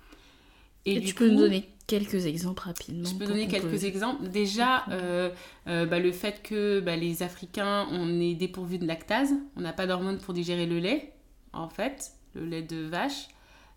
Et, 0.87 1.03
tu 1.03 1.15
peux 1.15 1.29
nous 1.29 1.39
donner 1.39 1.69
quelques 1.91 2.27
exemples 2.27 2.63
rapidement 2.63 3.09
Je 3.09 3.15
peux 3.17 3.27
donner 3.27 3.49
quelques 3.49 3.85
exemples. 3.85 4.29
Déjà, 4.29 4.85
euh, 4.91 5.31
euh, 5.67 5.87
bah, 5.87 5.99
le 5.99 6.13
fait 6.13 6.41
que 6.43 6.79
bah, 6.79 6.95
les 6.95 7.25
Africains, 7.25 7.89
on 7.91 8.21
est 8.21 8.35
dépourvus 8.35 8.79
de 8.79 8.87
lactase, 8.87 9.33
on 9.57 9.61
n'a 9.61 9.73
pas 9.73 9.87
d'hormones 9.89 10.19
pour 10.19 10.33
digérer 10.33 10.67
le 10.67 10.79
lait, 10.79 11.13
en 11.53 11.69
fait, 11.69 12.13
le 12.35 12.47
lait 12.47 12.63
de 12.63 12.87
vache. 12.87 13.29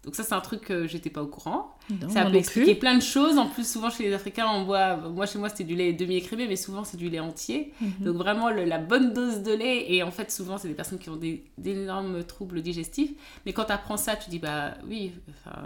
Donc 0.04 0.16
ça, 0.16 0.24
c'est 0.24 0.34
un 0.34 0.42
truc 0.42 0.62
que 0.62 0.86
j'étais 0.86 1.10
pas 1.10 1.24
au 1.24 1.28
courant. 1.28 1.78
ça 2.10 2.26
peut 2.26 2.36
expliquer 2.36 2.76
plein 2.76 2.96
de 2.96 3.02
choses. 3.02 3.38
En 3.38 3.48
plus, 3.48 3.66
souvent 3.66 3.90
chez 3.90 4.04
les 4.04 4.14
Africains, 4.14 4.48
on 4.48 4.66
boit... 4.66 4.98
Moi, 4.98 5.26
chez 5.26 5.40
moi, 5.40 5.48
c'était 5.48 5.64
du 5.64 5.76
lait 5.76 5.94
demi-écrémé, 5.94 6.46
mais 6.46 6.58
souvent, 6.58 6.84
c'est 6.84 6.98
du 6.98 7.10
lait 7.10 7.22
entier. 7.22 7.74
Mhm. 7.80 7.92
Donc 8.02 8.18
vraiment, 8.18 8.50
la 8.50 8.80
bonne 8.80 9.14
dose 9.14 9.44
de 9.44 9.54
lait. 9.54 9.92
Et 9.92 10.04
en 10.04 10.12
fait, 10.12 10.30
souvent, 10.30 10.58
c'est 10.58 10.68
des 10.68 10.74
personnes 10.74 11.00
qui 11.00 11.10
ont 11.10 11.20
d'énormes 11.58 12.24
troubles 12.26 12.62
digestifs. 12.62 13.12
Mais 13.46 13.54
quand 13.54 13.64
tu 13.64 13.72
apprends 13.72 13.98
ça, 13.98 14.18
tu 14.18 14.30
dis, 14.30 14.40
bah 14.40 14.74
oui, 14.86 15.14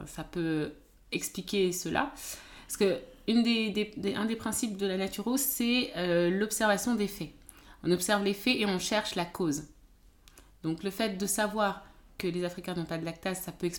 ça 0.06 0.24
peut 0.24 0.72
expliquer 1.12 1.72
cela. 1.72 2.12
Parce 2.68 2.78
que 2.78 3.00
une 3.28 3.44
des, 3.44 3.94
un 4.16 4.26
des 4.26 4.36
principes 4.36 4.78
de 4.78 4.88
la 4.88 4.98
naturo, 4.98 5.38
c'est 5.38 5.92
euh, 5.98 6.30
l'observation 6.30 6.96
des 6.96 7.08
faits. 7.08 7.32
On 7.84 7.92
observe 7.92 8.24
les 8.24 8.34
faits 8.34 8.56
et 8.58 8.66
on 8.66 8.80
cherche 8.80 9.16
la 9.16 9.26
cause. 9.26 9.64
Donc 10.64 10.84
le 10.84 10.90
fait 10.90 11.18
de 11.18 11.26
savoir 11.26 11.86
que 12.18 12.28
les 12.28 12.44
Africains 12.44 12.74
n'ont 12.74 12.86
pas 12.86 12.98
de 12.98 13.06
lactase, 13.06 13.42
ça 13.42 13.52
peut 13.52 13.70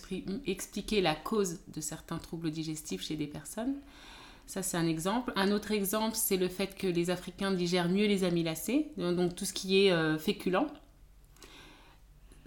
expliquer 0.45 1.01
la 1.01 1.15
cause 1.15 1.59
de 1.67 1.81
certains 1.81 2.17
troubles 2.17 2.51
digestifs 2.51 3.01
chez 3.01 3.15
des 3.15 3.27
personnes. 3.27 3.75
Ça, 4.45 4.63
c'est 4.63 4.77
un 4.77 4.87
exemple. 4.87 5.31
Un 5.35 5.51
autre 5.51 5.71
exemple, 5.71 6.15
c'est 6.15 6.37
le 6.37 6.47
fait 6.47 6.75
que 6.75 6.87
les 6.87 7.09
Africains 7.11 7.51
digèrent 7.51 7.89
mieux 7.89 8.07
les 8.07 8.23
amylacées, 8.23 8.87
donc 8.97 9.35
tout 9.35 9.45
ce 9.45 9.53
qui 9.53 9.85
est 9.85 9.91
euh, 9.91 10.17
féculent. 10.17 10.65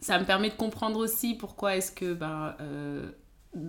Ça 0.00 0.18
me 0.18 0.24
permet 0.24 0.48
de 0.48 0.54
comprendre 0.54 0.98
aussi 0.98 1.34
pourquoi 1.34 1.76
est-ce 1.76 1.92
que 1.92 2.12
ben, 2.12 2.56
euh, 2.60 3.08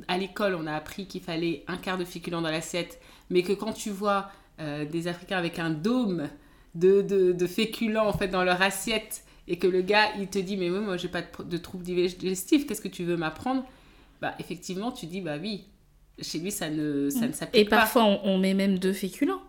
à 0.08 0.18
l'école, 0.18 0.56
on 0.56 0.66
a 0.66 0.74
appris 0.74 1.08
qu'il 1.08 1.22
fallait 1.22 1.64
un 1.68 1.78
quart 1.78 1.98
de 1.98 2.06
féculent 2.06 2.42
dans 2.42 2.42
l'assiette, 2.42 3.00
mais 3.30 3.44
que 3.44 3.54
quand 3.54 3.74
tu 3.74 3.90
vois 3.90 4.30
euh, 4.60 4.86
des 4.86 5.08
Africains 5.08 5.38
avec 5.38 5.60
un 5.60 5.70
dôme 5.70 6.30
de, 6.76 7.02
de, 7.02 7.48
féculents 7.48 8.08
en 8.08 8.14
fait 8.14 8.30
dans 8.30 8.44
leur 8.44 8.62
assiette 8.62 9.24
et 9.48 9.58
que 9.58 9.68
le 9.68 9.82
gars 9.82 10.10
il 10.20 10.28
te 10.28 10.40
dit 10.40 10.58
mais 10.58 10.70
moi, 10.70 10.80
moi 10.80 10.98
j'ai 10.98 11.08
pas 11.08 11.22
de, 11.22 11.44
de 11.44 11.58
troubles 11.58 11.84
digestifs, 11.84 12.66
qu'est-ce 12.66 12.82
que 12.82 12.88
tu 12.88 13.04
veux 13.04 13.18
m'apprendre? 13.18 13.64
Bah 14.22 14.34
effectivement 14.40 14.92
tu 14.92 15.06
dis 15.06 15.22
bah 15.22 15.38
oui, 15.40 15.66
chez 16.22 16.40
lui 16.40 16.52
ça 16.52 16.70
ne, 16.70 17.10
ça 17.10 17.28
ne 17.28 17.34
s'applique 17.34 17.70
pas. 17.70 17.76
Et 17.76 17.80
parfois 17.80 18.06
on, 18.24 18.38
met 18.38 18.54
même 18.54 18.80
deux 18.80 18.94
féculents. 18.94 19.42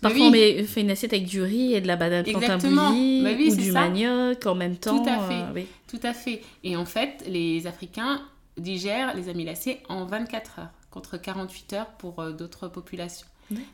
Parfois, 0.00 0.26
on 0.26 0.30
met, 0.30 0.64
fait 0.64 0.80
une 0.80 0.90
assiette 0.90 1.12
avec 1.12 1.26
du 1.26 1.40
riz 1.40 1.74
et 1.74 1.80
de 1.80 1.86
la 1.86 1.94
banane 1.94 2.24
plantain 2.24 2.58
bouillie 2.58 3.22
bah 3.22 3.30
ou 3.32 3.56
du 3.56 3.70
manioc 3.70 4.44
en 4.44 4.56
même 4.56 4.76
temps. 4.76 5.00
Tout 5.00 5.08
à 5.08 5.18
fait. 5.28 5.60
Euh, 5.60 5.62
Tout 5.86 6.00
à 6.02 6.12
fait. 6.12 6.42
Et 6.64 6.76
en 6.76 6.84
fait, 6.84 7.24
les 7.28 7.68
Africains, 7.68 8.20
digèrent 8.56 9.14
les 9.14 9.28
amylacées 9.28 9.80
en 9.88 10.04
24 10.04 10.58
heures, 10.60 10.70
contre 10.90 11.16
48 11.16 11.72
heures 11.72 11.90
pour 11.98 12.20
euh, 12.20 12.32
d'autres 12.32 12.68
populations. 12.68 13.26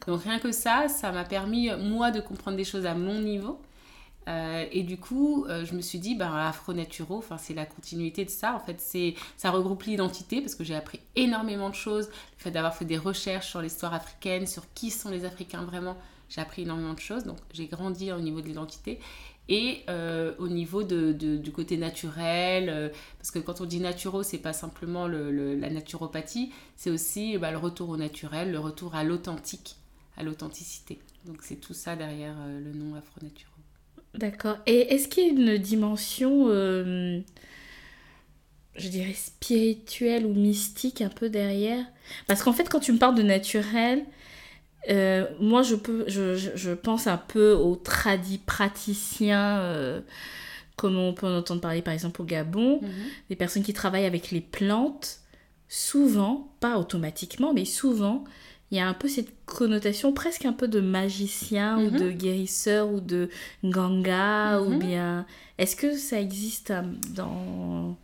Donc 0.07 0.23
rien 0.23 0.41
que 0.41 0.51
ça, 0.51 0.89
ça 0.89 1.13
m'a 1.13 1.25
permis, 1.25 1.71
moi, 1.79 2.11
de 2.11 2.21
comprendre 2.21 2.57
des 2.57 2.65
choses 2.65 2.87
à 2.87 2.95
mon 2.95 3.21
niveau. 3.21 3.61
Euh, 4.29 4.65
et 4.71 4.83
du 4.83 4.99
coup, 4.99 5.45
euh, 5.47 5.65
je 5.65 5.75
me 5.75 5.81
suis 5.81 5.99
dit, 5.99 6.15
ben, 6.15 6.33
Afro-Naturo, 6.35 7.19
enfin, 7.19 7.39
c'est 7.39 7.55
la 7.55 7.67
continuité 7.67 8.25
de 8.25 8.31
ça. 8.31 8.55
En 8.55 8.61
fait, 8.61 8.81
c'est, 8.81 9.15
ça 9.37 9.51
regroupe 9.51 9.83
l'identité 9.85 10.41
parce 10.41 10.55
que 10.55 10.65
j'ai 10.65 10.77
appris 10.77 11.01
énormément 11.17 11.71
de 11.71 11.75
choses. 11.75 12.09
Le 12.09 12.43
fait 12.43 12.51
d'avoir 12.51 12.75
fait 12.75 12.85
des 12.85 12.99
recherches 12.99 13.49
sur 13.49 13.63
l'histoire 13.63 13.95
africaine, 13.95 14.47
sur 14.47 14.73
qui 14.75 14.91
sont 14.91 15.11
les 15.11 15.25
Africains 15.25 15.65
vraiment, 15.65 15.97
j'ai 16.29 16.41
appris 16.41 16.63
énormément 16.63 16.95
de 16.95 17.01
choses. 17.01 17.25
Donc, 17.25 17.39
j'ai 17.53 17.67
grandi 17.67 18.13
au 18.13 18.21
niveau 18.21 18.41
de 18.41 18.47
l'identité 18.47 19.01
et 19.51 19.83
euh, 19.89 20.33
au 20.39 20.49
niveau 20.49 20.85
de, 20.85 21.13
du 21.13 21.51
côté 21.51 21.77
naturel, 21.77 22.69
euh, 22.69 22.89
parce 23.19 23.33
que 23.33 23.41
quand 23.41 23.61
on 23.61 23.65
dit 23.67 23.81
naturo, 23.81 24.23
c'est 24.23 24.39
pas 24.39 24.53
simplement 24.53 25.09
le, 25.09 25.57
la 25.57 25.69
naturopathie, 25.69 26.53
c'est 26.77 26.91
aussi 26.91 27.37
bah, 27.37 27.51
le 27.51 27.59
retour 27.59 27.89
au 27.89 27.97
naturel, 27.97 28.53
le 28.53 28.61
retour 28.61 28.95
à 28.95 29.03
l'authentique, 29.03 29.75
à 30.17 30.23
l'authenticité. 30.23 31.01
Donc 31.27 31.39
c'est 31.43 31.57
tout 31.57 31.75
ça 31.75 31.97
derrière 31.97 32.37
euh, 32.41 32.61
le 32.61 32.73
nom 32.73 32.95
Afro-Naturo. 32.95 33.51
D'accord. 34.15 34.57
Et 34.67 34.95
est-ce 34.95 35.09
qu'il 35.09 35.25
y 35.25 35.27
a 35.27 35.31
une 35.31 35.59
dimension, 35.59 36.49
je 36.49 37.23
dirais, 38.89 39.13
spirituelle 39.13 40.27
ou 40.27 40.35
mystique 40.35 41.01
un 41.01 41.09
peu 41.09 41.29
derrière? 41.29 41.85
Parce 42.27 42.43
qu'en 42.43 42.53
fait, 42.53 42.69
quand 42.69 42.81
tu 42.81 42.93
me 42.93 42.99
parles 42.99 43.15
de 43.15 43.23
naturel, 43.23 44.05
euh, 44.89 45.27
moi, 45.41 45.63
je, 45.63 45.75
peux, 45.75 46.05
je, 46.09 46.37
je, 46.37 46.71
pense 46.71 47.07
un 47.07 47.19
peu 47.19 47.53
aux 47.53 47.77
tradis 47.77 48.39
praticiens, 48.39 49.59
euh, 49.59 50.01
comme 50.77 50.97
on 50.97 51.13
peut 51.13 51.27
en 51.27 51.37
entendre 51.37 51.61
parler 51.61 51.83
par 51.83 51.93
exemple 51.93 52.23
au 52.23 52.25
Gabon, 52.25 52.81
mhm. 52.81 52.91
des 53.29 53.37
personnes 53.37 53.63
qui 53.63 53.75
travaillent 53.75 54.07
avec 54.07 54.31
les 54.31 54.41
plantes. 54.41 55.19
Souvent, 55.69 56.51
pas 56.59 56.79
automatiquement, 56.79 57.53
mais 57.55 57.65
souvent, 57.65 58.25
il 58.71 58.79
y 58.79 58.81
a 58.81 58.89
un 58.89 58.95
peu 58.95 59.07
cette 59.07 59.33
connotation 59.47 60.13
presque 60.13 60.45
un 60.45 60.53
peu 60.53 60.67
de 60.67 60.81
magicien 60.81 61.79
ou 61.79 61.91
mhm. 61.91 61.99
de 61.99 62.11
guérisseur 62.11 62.89
ou 62.89 63.01
de 63.01 63.29
ganga 63.65 64.61
ou 64.61 64.71
mhm. 64.71 64.79
bien... 64.79 65.27
Est-ce 65.59 65.77
que 65.77 65.95
ça 65.95 66.19
existe 66.19 66.71
euh, 66.71 66.83
dans... 67.11 67.97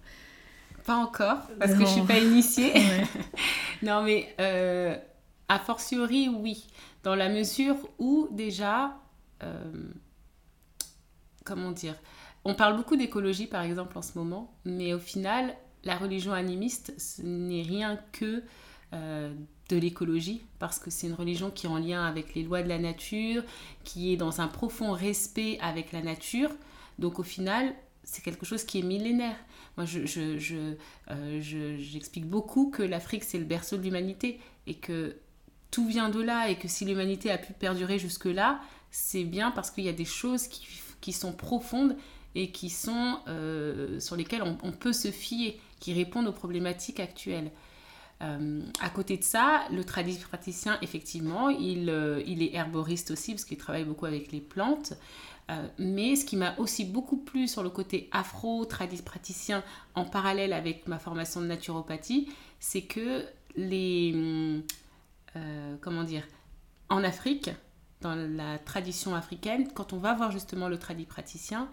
Pas 0.84 0.96
encore, 0.96 1.38
parce 1.58 1.72
que 1.72 1.80
je 1.80 1.86
suis 1.86 2.02
pas 2.02 2.18
initiée. 2.18 2.72
non, 3.82 4.02
mais 4.04 4.28
A 5.48 5.58
fortiori, 5.58 6.28
oui, 6.28 6.66
dans 7.04 7.14
la 7.14 7.28
mesure 7.28 7.76
où 7.98 8.28
déjà, 8.32 8.98
euh, 9.42 9.72
comment 11.44 11.70
dire, 11.70 11.94
on 12.44 12.54
parle 12.54 12.76
beaucoup 12.76 12.96
d'écologie 12.96 13.46
par 13.46 13.62
exemple 13.62 13.96
en 13.96 14.02
ce 14.02 14.18
moment, 14.18 14.52
mais 14.64 14.92
au 14.92 14.98
final, 14.98 15.54
la 15.84 15.96
religion 15.96 16.32
animiste, 16.32 16.94
ce 16.98 17.22
n'est 17.22 17.62
rien 17.62 17.98
que 18.12 18.42
euh, 18.92 19.32
de 19.68 19.76
l'écologie, 19.76 20.42
parce 20.58 20.78
que 20.78 20.90
c'est 20.90 21.06
une 21.08 21.14
religion 21.14 21.50
qui 21.50 21.66
est 21.66 21.68
en 21.68 21.78
lien 21.78 22.04
avec 22.04 22.34
les 22.34 22.44
lois 22.44 22.62
de 22.62 22.68
la 22.68 22.78
nature, 22.78 23.42
qui 23.84 24.12
est 24.12 24.16
dans 24.16 24.40
un 24.40 24.48
profond 24.48 24.92
respect 24.92 25.58
avec 25.60 25.92
la 25.92 26.02
nature. 26.02 26.50
Donc 26.98 27.18
au 27.18 27.24
final, 27.24 27.74
c'est 28.04 28.22
quelque 28.22 28.46
chose 28.46 28.64
qui 28.64 28.78
est 28.78 28.82
millénaire. 28.82 29.36
Moi, 29.76 29.84
je, 29.84 30.76
euh, 31.10 31.76
j'explique 31.78 32.26
beaucoup 32.26 32.70
que 32.70 32.82
l'Afrique, 32.82 33.24
c'est 33.24 33.38
le 33.38 33.44
berceau 33.44 33.76
de 33.76 33.82
l'humanité 33.82 34.40
et 34.66 34.74
que 34.74 35.16
tout 35.70 35.86
vient 35.86 36.08
de 36.08 36.20
là 36.20 36.48
et 36.48 36.56
que 36.56 36.68
si 36.68 36.84
l'humanité 36.84 37.30
a 37.30 37.38
pu 37.38 37.52
perdurer 37.52 37.98
jusque-là, 37.98 38.60
c'est 38.90 39.24
bien 39.24 39.50
parce 39.50 39.70
qu'il 39.70 39.84
y 39.84 39.88
a 39.88 39.92
des 39.92 40.04
choses 40.04 40.48
qui, 40.48 41.12
sont 41.12 41.32
profondes 41.32 41.96
et 42.34 42.50
qui 42.50 42.70
sont 42.70 43.18
euh, 43.28 44.00
sur 44.00 44.16
lesquelles 44.16 44.42
on, 44.42 44.72
peut 44.72 44.92
se 44.92 45.10
fier, 45.10 45.60
qui 45.78 45.92
répondent 45.92 46.26
aux 46.26 46.32
problématiques 46.32 46.98
actuelles. 46.98 47.50
Euh, 48.22 48.62
à 48.80 48.88
côté 48.88 49.16
de 49.18 49.22
ça, 49.22 49.64
le 49.70 49.84
praticien, 49.84 50.78
effectivement, 50.82 51.48
il, 51.50 51.90
euh, 51.90 52.22
il 52.26 52.42
est 52.42 52.54
herboriste 52.54 53.10
aussi 53.10 53.32
parce 53.32 53.44
qu'il 53.44 53.58
travaille 53.58 53.84
beaucoup 53.84 54.06
avec 54.06 54.32
les 54.32 54.40
plantes. 54.40 54.94
mais 55.78 56.16
ce 56.16 56.24
qui 56.24 56.36
m'a 56.36 56.56
aussi 56.58 56.84
beaucoup 56.84 57.18
plu 57.18 57.46
sur 57.46 57.62
le 57.62 57.70
côté 57.70 58.08
afro 58.10 58.66
praticien 58.66 59.62
en 59.94 60.04
parallèle 60.04 60.52
avec 60.52 60.88
ma 60.88 60.98
formation 60.98 61.40
de 61.40 61.46
naturopathie, 61.46 62.28
c'est 62.58 62.82
que 62.82 63.24
les 63.56 64.64
comment 65.80 66.04
dire 66.04 66.22
en 66.88 67.02
Afrique, 67.04 67.50
dans 68.00 68.14
la 68.14 68.58
tradition 68.58 69.14
africaine, 69.14 69.68
quand 69.74 69.92
on 69.92 69.98
va 69.98 70.14
voir 70.14 70.30
justement 70.30 70.68
le 70.68 70.78
praticien, 70.78 71.68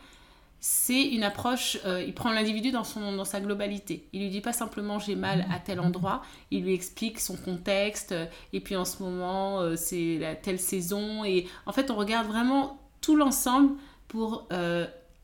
c'est 0.66 1.04
une 1.04 1.24
approche, 1.24 1.78
euh, 1.86 2.02
il 2.02 2.14
prend 2.14 2.32
l'individu 2.32 2.72
dans, 2.72 2.84
dans 2.96 3.26
sa 3.26 3.42
globalité. 3.42 4.08
Il 4.14 4.22
lui 4.22 4.30
dit 4.30 4.40
pas 4.40 4.54
simplement 4.54 4.98
j'ai 4.98 5.16
mal 5.16 5.46
à 5.54 5.60
tel 5.60 5.82
endroit, 5.82 6.22
il 6.52 6.64
lui 6.64 6.74
explique 6.74 7.20
son 7.20 7.36
contexte, 7.36 8.14
euh, 8.14 8.26
et 8.54 8.62
puis 8.62 8.78
en 8.78 8.86
ce 8.86 9.04
moment 9.04 9.60
euh, 9.60 9.76
c'est 9.76 10.18
la 10.20 10.36
telle 10.36 10.60
saison, 10.60 11.26
et 11.26 11.48
en 11.66 11.74
fait 11.74 11.92
on 11.92 11.96
regarde 11.96 12.28
vraiment 12.28 12.80
tout 13.02 13.18
l'ensemble 13.18 13.76
pour 14.08 14.48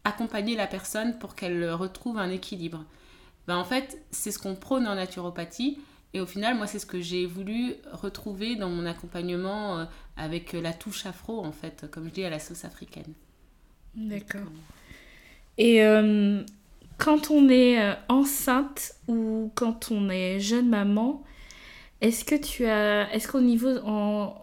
accompagner 0.03 0.55
la 0.57 0.67
personne 0.67 1.17
pour 1.19 1.35
qu'elle 1.35 1.71
retrouve 1.71 2.17
un 2.17 2.29
équilibre. 2.31 2.83
Ben, 3.47 3.55
en 3.55 3.63
fait 3.63 4.03
c'est 4.11 4.31
ce 4.31 4.39
qu'on 4.39 4.55
prône 4.55 4.87
en 4.87 4.95
naturopathie, 4.95 5.79
et 6.13 6.19
au 6.21 6.25
final 6.25 6.57
moi 6.57 6.67
c'est 6.67 6.79
ce 6.79 6.85
que 6.85 7.01
j'ai 7.01 7.25
voulu 7.25 7.75
retrouver 7.91 8.55
dans 8.55 8.69
mon 8.69 8.85
accompagnement 8.85 9.87
avec 10.17 10.53
la 10.53 10.73
touche 10.73 11.05
afro 11.05 11.43
en 11.43 11.51
fait, 11.51 11.85
comme 11.91 12.05
je 12.09 12.13
dis 12.13 12.23
à 12.23 12.29
la 12.29 12.39
sauce 12.39 12.65
africaine. 12.65 13.13
D'accord. 13.95 14.47
Et 15.57 15.83
euh, 15.83 16.41
quand 16.97 17.31
on 17.31 17.49
est 17.49 17.81
euh, 17.81 17.93
enceinte 18.07 18.95
ou 19.07 19.51
quand 19.55 19.91
on 19.91 20.09
est 20.09 20.39
jeune 20.39 20.69
maman, 20.69 21.23
est-ce 22.01 22.23
que 22.23 22.35
tu 22.35 22.65
as, 22.65 23.13
est-ce 23.13 23.27
qu'au 23.27 23.41
niveau 23.41 23.77
en, 23.85 24.41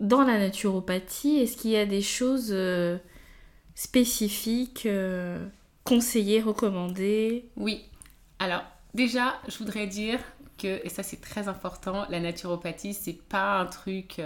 dans 0.00 0.22
la 0.22 0.38
naturopathie, 0.38 1.38
est-ce 1.38 1.56
qu'il 1.56 1.70
y 1.70 1.76
a 1.76 1.86
des 1.86 2.02
choses 2.02 2.50
euh, 2.50 2.98
spécifiques, 3.74 4.88
conseillées, 5.84 6.40
recommandées? 6.40 7.48
Oui. 7.56 7.84
Alors 8.38 8.64
déjà, 8.96 9.40
je 9.46 9.58
voudrais 9.58 9.86
dire 9.86 10.18
que, 10.58 10.84
et 10.84 10.88
ça 10.88 11.02
c'est 11.02 11.20
très 11.20 11.48
important, 11.48 12.06
la 12.08 12.18
naturopathie, 12.18 12.94
c'est 12.94 13.20
pas 13.28 13.60
un 13.60 13.66
truc 13.66 14.20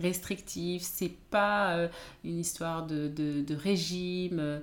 restrictif, 0.00 0.82
c'est 0.82 1.14
pas 1.30 1.88
une 2.24 2.40
histoire 2.40 2.86
de, 2.86 3.44
régime 3.54 4.62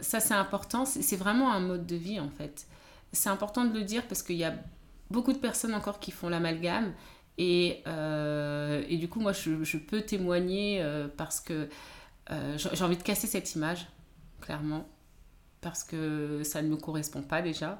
ça 0.00 0.20
c'est 0.20 0.34
important, 0.34 0.84
c'est 0.84 1.16
vraiment 1.16 1.52
un 1.52 1.60
mode 1.60 1.86
de 1.86 1.96
vie 1.96 2.20
en 2.20 2.28
fait. 2.28 2.66
C'est 3.12 3.28
important 3.28 3.64
de 3.64 3.72
le 3.72 3.84
dire 3.84 4.06
parce 4.06 4.22
qu'il 4.22 4.36
y 4.36 4.44
a 4.44 4.54
beaucoup 5.10 5.32
de 5.32 5.38
personnes 5.38 5.74
encore 5.74 6.00
qui 6.00 6.10
font 6.10 6.28
l'amalgame 6.28 6.92
et, 7.38 7.82
euh, 7.86 8.82
et, 8.88 8.96
du 8.96 9.08
coup 9.08 9.20
moi 9.20 9.32
je, 9.32 9.76
peux 9.76 10.02
témoigner 10.02 10.82
euh, 10.82 11.06
parce 11.16 11.40
que 11.40 11.68
euh, 12.30 12.58
j'ai 12.58 12.84
envie 12.84 12.96
de 12.96 13.02
casser 13.02 13.26
cette 13.26 13.54
image, 13.54 13.86
clairement, 14.40 14.88
parce 15.60 15.84
que 15.84 16.42
ça 16.44 16.62
ne 16.62 16.68
me 16.68 16.76
correspond 16.76 17.22
pas 17.22 17.42
déjà. 17.42 17.78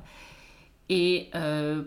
Et 0.88 1.31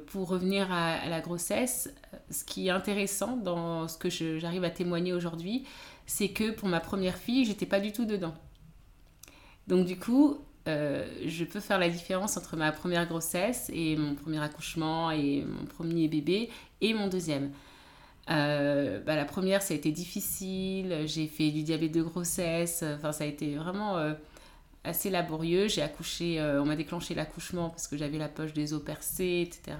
pour 0.07 0.27
revenir 0.27 0.71
à, 0.71 1.07
la 1.07 1.21
grossesse, 1.21 1.93
ce 2.29 2.43
qui 2.43 2.67
est 2.67 2.71
intéressant 2.71 3.37
dans 3.37 3.87
ce 3.87 3.97
que 3.97 4.09
j'arrive 4.09 4.63
à 4.65 4.69
témoigner 4.69 5.13
aujourd'hui, 5.13 5.65
c'est 6.05 6.29
que 6.29 6.51
pour 6.51 6.67
ma 6.67 6.79
première 6.79 7.17
fille, 7.17 7.45
j'étais 7.45 7.65
pas 7.65 7.79
du 7.79 7.91
tout 7.91 8.05
dedans. 8.05 8.33
Donc 9.67 9.85
du 9.85 9.97
coup, 9.97 10.39
euh, 10.67 11.07
je 11.25 11.45
peux 11.45 11.59
faire 11.59 11.79
la 11.79 11.89
différence 11.89 12.35
entre 12.35 12.57
ma 12.57 12.71
première 12.71 13.07
grossesse 13.07 13.71
et 13.73 13.95
mon 13.95 14.15
premier 14.15 14.41
accouchement 14.41 15.11
et 15.11 15.43
mon 15.43 15.65
premier 15.65 16.07
bébé 16.07 16.49
et 16.81 16.93
mon 16.93 17.07
deuxième. 17.07 17.51
Euh, 18.29 18.99
bah, 18.99 19.15
la 19.15 19.25
première, 19.25 19.61
ça 19.61 19.73
a 19.73 19.77
été 19.77 19.91
difficile, 19.91 21.03
j'ai 21.05 21.27
fait 21.27 21.51
du 21.51 21.63
diabète 21.63 21.91
de 21.91 22.01
grossesse, 22.03 22.83
enfin 22.83 23.11
ça 23.11 23.23
a 23.23 23.27
été 23.27 23.55
vraiment 23.55 23.97
euh, 23.97 24.13
assez 24.83 25.09
laborieux. 25.09 25.67
J'ai 25.67 25.81
accouché, 25.81 26.41
on 26.41 26.65
m'a 26.65 26.75
déclenché 26.75 27.13
l'accouchement 27.15 27.69
parce 27.69 27.87
que 27.87 27.97
j'avais 27.97 28.17
la 28.17 28.29
poche 28.29 28.53
des 28.53 28.73
os 28.73 28.83
percés, 28.83 29.47
etc. 29.47 29.77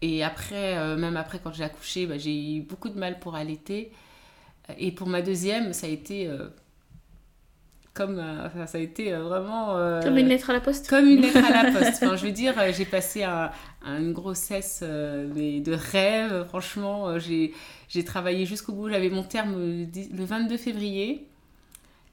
et 0.00 0.24
après, 0.24 0.96
même 0.96 1.16
après 1.16 1.38
quand 1.42 1.52
j'ai 1.52 1.64
accouché, 1.64 2.06
bah, 2.06 2.18
j'ai 2.18 2.56
eu 2.56 2.62
beaucoup 2.62 2.88
de 2.88 2.98
mal 2.98 3.18
pour 3.18 3.34
allaiter. 3.34 3.92
Et 4.78 4.92
pour 4.92 5.08
ma 5.08 5.22
deuxième, 5.22 5.72
ça 5.72 5.86
a 5.86 5.90
été 5.90 6.30
comme 7.94 8.18
euh, 8.18 8.66
ça 8.66 8.78
a 8.78 8.80
été 8.80 9.12
euh, 9.12 9.22
vraiment 9.22 9.76
euh, 9.76 10.00
comme 10.00 10.16
une 10.16 10.28
lettre 10.28 10.50
à 10.50 10.54
la 10.54 10.60
poste 10.60 10.88
comme 10.88 11.06
une 11.06 11.20
lettre 11.20 11.44
à 11.44 11.62
la 11.62 11.70
poste 11.78 12.02
enfin 12.02 12.16
je 12.16 12.24
veux 12.24 12.32
dire 12.32 12.54
j'ai 12.72 12.86
passé 12.86 13.24
une 13.84 14.12
grossesse 14.12 14.82
mais 15.34 15.60
de 15.60 15.72
rêve 15.72 16.46
franchement 16.48 17.18
j'ai 17.18 18.04
travaillé 18.04 18.46
jusqu'au 18.46 18.72
bout 18.72 18.88
j'avais 18.88 19.10
mon 19.10 19.22
terme 19.22 19.54
le 19.56 20.24
22 20.24 20.56
février 20.56 21.28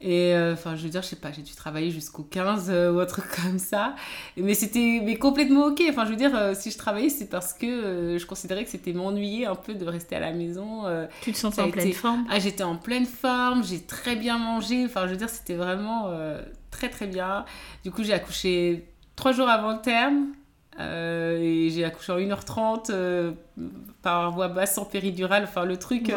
et 0.01 0.33
euh, 0.33 0.53
enfin, 0.53 0.77
je 0.77 0.83
veux 0.83 0.89
dire, 0.89 1.01
je 1.01 1.07
sais 1.07 1.15
pas, 1.17 1.31
j'ai 1.33 1.41
dû 1.41 1.53
travailler 1.53 1.91
jusqu'au 1.91 2.23
15 2.23 2.69
euh, 2.69 2.91
ou 2.91 3.01
autre 3.01 3.21
comme 3.43 3.59
ça. 3.59 3.95
Mais 4.37 4.53
c'était 4.53 5.01
mais 5.03 5.17
complètement 5.17 5.67
ok. 5.67 5.81
Enfin, 5.89 6.05
je 6.05 6.11
veux 6.11 6.15
dire, 6.15 6.33
euh, 6.35 6.53
si 6.55 6.71
je 6.71 6.77
travaillais, 6.77 7.09
c'est 7.09 7.29
parce 7.29 7.51
que 7.51 8.17
je 8.17 8.25
considérais 8.25 8.63
que 8.63 8.69
c'était 8.69 8.93
m'ennuyer 8.93 9.45
un 9.45 9.55
peu 9.55 9.73
de 9.73 9.85
rester 9.85 10.15
à 10.15 10.21
la 10.21 10.31
maison. 10.31 10.83
tu 11.21 11.33
te 11.33 11.37
sentais 11.37 11.61
en 11.61 11.69
pleine 11.69 11.91
forme? 11.91 12.25
Ah, 12.29 12.39
j'étais 12.39 12.63
en 12.63 12.77
pleine 12.77 13.05
forme, 13.05 13.63
j'ai 13.63 13.81
très 13.81 14.15
bien 14.15 14.37
mangé. 14.37 14.85
Enfin, 14.85 15.05
je 15.05 15.11
veux 15.11 15.17
dire, 15.17 15.29
c'était 15.29 15.55
vraiment 15.55 16.13
très 16.71 16.89
très 16.89 17.07
bien. 17.07 17.43
Du 17.83 17.91
coup, 17.91 18.03
j'ai 18.03 18.13
accouché 18.13 18.85
trois 19.17 19.33
jours 19.33 19.49
avant 19.49 19.73
le 19.73 19.81
terme. 19.81 20.27
et 20.79 21.69
j'ai 21.71 21.83
accouché 21.83 22.13
en 22.13 22.19
1h30 22.19 23.33
par 24.01 24.31
voie 24.31 24.47
basse 24.47 24.75
sans 24.75 24.85
péridurale. 24.85 25.43
Enfin, 25.43 25.65
le 25.65 25.75
truc 25.75 26.09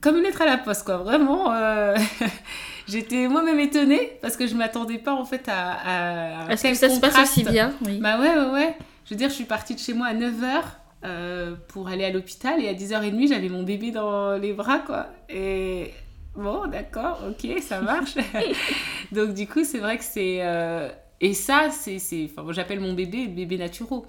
comme 0.00 0.16
une 0.16 0.22
lettre 0.22 0.42
à 0.42 0.46
la 0.46 0.58
poste, 0.58 0.84
quoi. 0.84 0.98
Vraiment, 0.98 1.52
euh, 1.52 1.96
j'étais 2.88 3.28
moi-même 3.28 3.58
étonnée 3.58 4.18
parce 4.22 4.36
que 4.36 4.46
je 4.46 4.54
m'attendais 4.54 4.98
pas 4.98 5.12
en 5.12 5.24
fait 5.24 5.48
à. 5.48 6.46
à 6.46 6.52
Est-ce 6.52 6.62
que 6.62 6.74
ça 6.74 6.88
se 6.88 7.00
passe 7.00 7.18
aussi 7.18 7.44
bien? 7.44 7.72
Oui. 7.84 7.98
Bah 7.98 8.18
ouais, 8.18 8.34
ouais, 8.34 8.50
ouais. 8.50 8.76
Je 9.04 9.10
veux 9.10 9.18
dire, 9.18 9.28
je 9.28 9.34
suis 9.34 9.44
partie 9.44 9.74
de 9.74 9.80
chez 9.80 9.92
moi 9.92 10.06
à 10.06 10.14
9h 10.14 10.62
euh, 11.04 11.54
pour 11.68 11.88
aller 11.88 12.04
à 12.04 12.10
l'hôpital 12.10 12.62
et 12.62 12.68
à 12.68 12.74
10h30, 12.74 13.28
j'avais 13.28 13.48
mon 13.48 13.62
bébé 13.62 13.90
dans 13.90 14.36
les 14.36 14.52
bras, 14.52 14.78
quoi. 14.78 15.06
Et 15.28 15.92
bon, 16.36 16.66
d'accord, 16.66 17.20
ok, 17.28 17.60
ça 17.60 17.80
marche. 17.80 18.14
Donc, 19.12 19.34
du 19.34 19.46
coup, 19.46 19.64
c'est 19.64 19.78
vrai 19.78 19.98
que 19.98 20.04
c'est. 20.04 20.38
Euh, 20.40 20.88
et 21.20 21.34
ça, 21.34 21.68
c'est. 21.70 21.98
Enfin, 22.24 22.50
j'appelle 22.52 22.80
mon 22.80 22.92
bébé 22.92 23.26
bébé 23.26 23.58
naturel. 23.58 24.02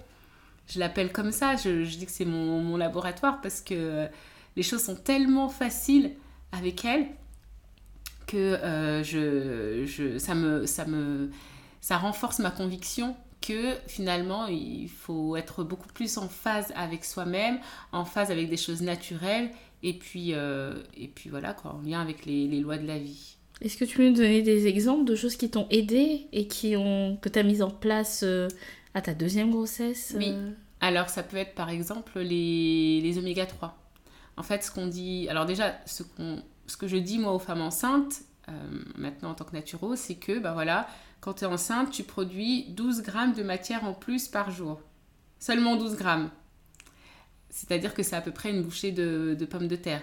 Je 0.67 0.79
l'appelle 0.79 1.11
comme 1.11 1.31
ça, 1.31 1.55
je, 1.57 1.83
je 1.83 1.97
dis 1.97 2.05
que 2.05 2.11
c'est 2.11 2.23
mon, 2.23 2.61
mon, 2.61 2.77
laboratoire 2.77 3.41
parce 3.41 3.59
que 3.59 4.07
les 4.55 4.63
choses 4.63 4.83
sont 4.83 4.95
tellement 4.95 5.49
faciles 5.49 6.11
avec 6.51 6.85
elle 6.85 7.07
que 8.27 8.37
euh, 8.37 9.03
je, 9.03 9.85
je, 9.85 10.17
ça, 10.17 10.35
me, 10.35 10.65
ça, 10.65 10.85
me, 10.85 11.29
ça 11.81 11.97
renforce 11.97 12.39
ma 12.39 12.51
conviction 12.51 13.15
que 13.41 13.75
finalement 13.87 14.47
il 14.47 14.87
faut 14.87 15.35
être 15.35 15.63
beaucoup 15.63 15.87
plus 15.93 16.17
en 16.17 16.29
phase 16.29 16.71
avec 16.75 17.03
soi-même, 17.03 17.59
en 17.91 18.05
phase 18.05 18.31
avec 18.31 18.49
des 18.49 18.57
choses 18.57 18.81
naturelles 18.81 19.51
et 19.83 19.93
puis, 19.93 20.33
euh, 20.33 20.75
et 20.95 21.07
puis 21.07 21.29
voilà 21.29 21.53
quoi, 21.53 21.75
en 21.75 21.81
lien 21.81 22.01
avec 22.01 22.25
les, 22.25 22.47
les 22.47 22.59
lois 22.59 22.77
de 22.77 22.85
la 22.85 22.99
vie. 22.99 23.35
Est-ce 23.61 23.77
que 23.77 23.85
tu 23.85 23.97
peux 23.97 24.07
nous 24.07 24.15
donner 24.15 24.41
des 24.41 24.67
exemples 24.67 25.05
de 25.05 25.15
choses 25.15 25.35
qui 25.35 25.49
t'ont 25.49 25.67
aidé 25.69 26.27
et 26.31 26.47
qui 26.47 26.75
ont, 26.75 27.17
que 27.21 27.29
tu 27.29 27.39
as 27.39 27.43
mis 27.43 27.61
en 27.61 27.69
place 27.69 28.21
euh, 28.23 28.47
à 28.93 29.01
ta 29.01 29.13
deuxième 29.13 29.51
grossesse 29.51 30.15
Oui. 30.17 30.33
Alors 30.79 31.09
ça 31.09 31.21
peut 31.21 31.37
être 31.37 31.53
par 31.53 31.69
exemple 31.69 32.19
les, 32.19 33.01
les 33.01 33.17
oméga 33.17 33.45
3. 33.45 33.80
En 34.37 34.43
fait, 34.43 34.63
ce 34.63 34.71
qu'on 34.71 34.87
dit. 34.87 35.27
Alors, 35.29 35.45
déjà, 35.45 35.75
ce, 35.85 36.03
que 36.77 36.87
je 36.87 36.97
dis 36.97 37.19
moi 37.19 37.33
aux 37.33 37.39
femmes 37.39 37.61
enceintes, 37.61 38.21
euh, 38.49 38.53
maintenant 38.95 39.31
en 39.31 39.35
tant 39.35 39.45
que 39.45 39.53
naturo, 39.53 39.95
c'est 39.95 40.15
que, 40.15 40.39
bah 40.39 40.53
voilà, 40.53 40.87
quand 41.19 41.35
tu 41.35 41.43
es 41.43 41.47
enceinte, 41.47 41.91
tu 41.91 42.03
produis 42.03 42.65
12 42.69 43.03
grammes 43.03 43.33
de 43.33 43.43
matière 43.43 43.85
en 43.85 43.93
plus 43.93 44.27
par 44.27 44.51
jour. 44.51 44.81
seulement 45.39 45.75
12 45.75 45.95
grammes. 45.95 46.29
C'est-à-dire 47.49 47.93
que 47.93 48.01
c'est 48.01 48.15
à 48.15 48.21
peu 48.21 48.31
près 48.31 48.49
une 48.49 48.63
bouchée 48.63 48.91
de, 48.91 49.37
pommes 49.49 49.67
de 49.67 49.75
terre. 49.75 50.01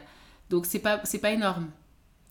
Donc 0.50 0.66
c'est 0.66 0.78
pas, 0.78 0.98
pas 0.98 1.30
énorme. 1.30 1.70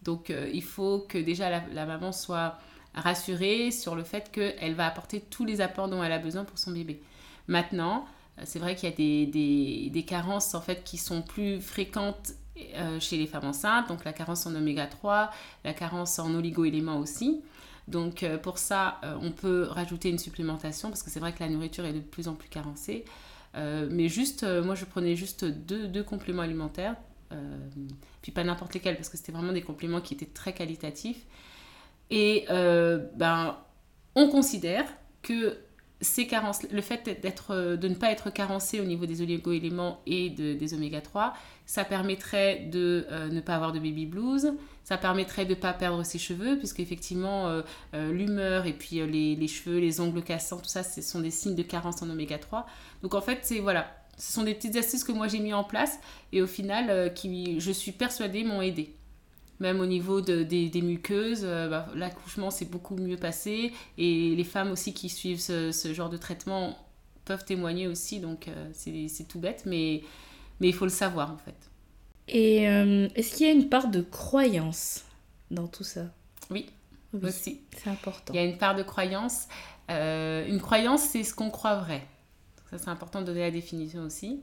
Donc 0.04 0.30
euh, 0.30 0.50
il 0.54 0.64
faut 0.64 1.00
que 1.00 1.18
déjà 1.18 1.50
la, 1.50 1.86
maman 1.86 2.12
soit 2.12 2.58
rassurée 2.94 3.72
sur 3.72 3.96
le 3.96 4.04
fait 4.04 4.32
qu'elle 4.32 4.74
va 4.74 4.88
apporter 4.88 5.20
tous 5.20 5.44
les 5.44 5.60
apports 5.60 5.90
dont 5.90 6.04
elle 6.04 6.12
a 6.12 6.20
besoin 6.20 6.46
pour 6.46 6.58
son 6.58 6.72
bébé. 6.72 7.02
Maintenant, 7.48 8.06
c'est 8.46 8.60
vrai 8.60 8.76
qu'il 8.76 8.90
y 8.90 8.92
a 8.92 9.90
des, 9.90 10.04
carences 10.04 10.54
en 10.56 10.62
fait 10.62 10.84
qui 10.84 10.98
sont 10.98 11.22
plus 11.22 11.62
fréquentes 11.62 12.34
euh, 12.76 13.00
chez 13.00 13.18
les 13.18 13.28
femmes 13.28 13.46
enceintes, 13.46 13.88
donc 13.88 14.04
la 14.06 14.14
carence 14.14 14.46
en 14.46 14.56
oméga 14.56 14.88
3, 14.88 15.32
la 15.64 15.74
carence 15.74 16.20
en 16.20 16.34
oligo-éléments 16.34 16.98
aussi. 16.98 17.42
Donc 17.88 18.26
pour 18.44 18.58
ça, 18.58 19.00
on 19.22 19.32
peut 19.32 19.64
rajouter 19.64 20.10
une 20.10 20.18
supplémentation 20.18 20.90
parce 20.90 21.04
que 21.04 21.10
c'est 21.10 21.22
vrai 21.22 21.32
que 21.32 21.40
la 21.40 21.50
nourriture 21.50 21.86
est 21.86 21.94
de 21.94 22.02
plus 22.02 22.28
en 22.28 22.34
plus 22.34 22.50
carencée. 22.50 23.06
mais 23.56 24.10
juste, 24.10 24.44
moi 24.44 24.76
je 24.76 24.84
prenais 24.84 25.16
juste 25.16 25.46
deux, 25.46 25.88
deux 25.88 26.04
compléments 26.04 26.42
alimentaires, 26.42 26.98
euh, 27.32 27.58
puis 28.22 28.32
pas 28.32 28.44
n'importe 28.44 28.74
lesquels, 28.74 28.96
parce 28.96 29.10
que 29.10 29.18
c'était 29.18 29.32
vraiment 29.32 29.54
des 29.54 29.62
compléments 29.62 30.02
qui 30.02 30.14
étaient 30.14 30.26
très 30.26 30.54
qualitatifs. 30.54 31.26
Et 32.10 32.46
euh, 32.50 33.06
ben, 33.16 33.58
on 34.16 34.30
considère 34.30 34.86
que 35.22 35.58
ces 36.02 36.28
le 36.72 36.82
fait 36.82 37.20
d'être, 37.22 37.76
de 37.76 37.88
ne 37.88 37.96
pas 37.96 38.12
être 38.12 38.30
carencé 38.30 38.80
au 38.80 38.84
niveau 38.86 39.06
des 39.06 39.22
oligo-éléments 39.22 40.02
et 40.06 40.30
de, 40.30 40.54
des 40.54 40.74
oméga 40.74 41.02
3, 41.02 41.34
ça 41.66 41.84
permettrait 41.86 42.68
de 42.72 43.08
euh, 43.10 43.30
ne 43.30 43.42
pas 43.42 43.56
avoir 43.56 43.72
de 43.72 43.80
baby 43.80 44.06
blues, 44.06 44.54
ça 44.84 44.98
permettrait 44.98 45.46
de 45.46 45.52
ne 45.52 45.60
pas 45.60 45.74
perdre 45.74 46.04
ses 46.04 46.20
cheveux, 46.20 46.58
puisque 46.58 46.80
effectivement 46.80 47.62
l'humeur 47.94 48.68
et 48.68 48.74
puis 48.74 48.98
les, 49.06 49.36
les, 49.36 49.48
cheveux, 49.48 49.80
les 49.80 50.00
ongles 50.00 50.24
cassants, 50.24 50.60
tout 50.60 50.70
ça, 50.70 50.84
ce 50.84 51.02
sont 51.02 51.20
des 51.20 51.32
signes 51.32 51.56
de 51.56 51.64
carence 51.64 52.02
en 52.02 52.10
oméga 52.10 52.38
3. 52.38 52.66
Donc 53.02 53.14
en 53.14 53.22
fait, 53.22 53.40
c'est 53.42 53.60
voilà, 53.60 53.88
ce 54.18 54.34
sont 54.34 54.44
des 54.44 54.56
petites 54.56 54.76
astuces 54.76 55.04
que 55.04 55.12
moi 55.12 55.28
j'ai 55.28 55.40
mis 55.40 55.54
en 55.54 55.64
place 55.64 56.00
et 56.32 56.42
au 56.42 56.48
final, 56.48 56.90
euh, 56.90 57.10
qui, 57.10 57.60
je 57.60 57.72
suis 57.72 57.92
persuadée, 57.92 58.44
m'ont 58.44 58.62
aidé. 58.62 58.96
Même 59.60 59.80
au 59.80 59.86
niveau 59.86 60.22
de, 60.22 60.44
des, 60.44 60.70
des, 60.70 60.82
muqueuses, 60.82 61.42
euh, 61.44 61.68
bah, 61.68 61.88
l'accouchement 61.96 62.52
s'est 62.52 62.66
beaucoup 62.66 62.96
mieux 62.96 63.18
passé 63.18 63.74
et 63.98 64.36
les 64.36 64.44
femmes 64.44 64.72
aussi 64.72 64.94
qui 64.94 65.10
suivent 65.10 65.40
ce, 65.40 65.72
ce 65.72 65.94
genre 65.94 66.10
de 66.10 66.18
traitement 66.18 66.78
peuvent 67.26 67.44
témoigner 67.44 67.88
aussi. 67.88 68.20
Donc 68.20 68.48
euh, 68.48 68.70
c'est 68.74 69.28
tout 69.28 69.40
bête, 69.40 69.64
mais, 69.66 70.04
mais 70.60 70.68
il 70.70 70.74
faut 70.74 70.86
le 70.86 70.92
savoir 70.92 71.32
en 71.32 71.38
fait. 71.38 71.56
Et 72.30 72.64
est-ce 72.64 73.36
qu'il 73.36 73.48
y 73.48 73.50
a 73.50 73.54
une 73.54 73.70
part 73.70 73.88
de 73.88 74.02
croyance 74.02 75.06
dans 75.50 75.68
tout 75.68 75.86
ça? 75.86 76.02
Oui, 76.52 76.66
aussi. 77.24 77.62
C'est 77.78 77.90
important. 77.90 78.34
Il 78.34 78.36
y 78.36 78.40
a 78.40 78.44
une 78.44 78.58
part 78.58 78.76
de 78.76 78.84
croyance. 78.84 79.48
une 79.90 80.60
croyance, 80.60 81.04
c'est 81.04 81.24
ce 81.24 81.34
qu'on 81.34 81.50
croit 81.50 81.78
vrai. 81.78 82.06
Ça, 82.70 82.78
c'est 82.78 82.90
important 82.90 83.22
de 83.22 83.28
donner 83.28 83.40
la 83.40 83.52
définition 83.52 84.02
aussi. 84.02 84.42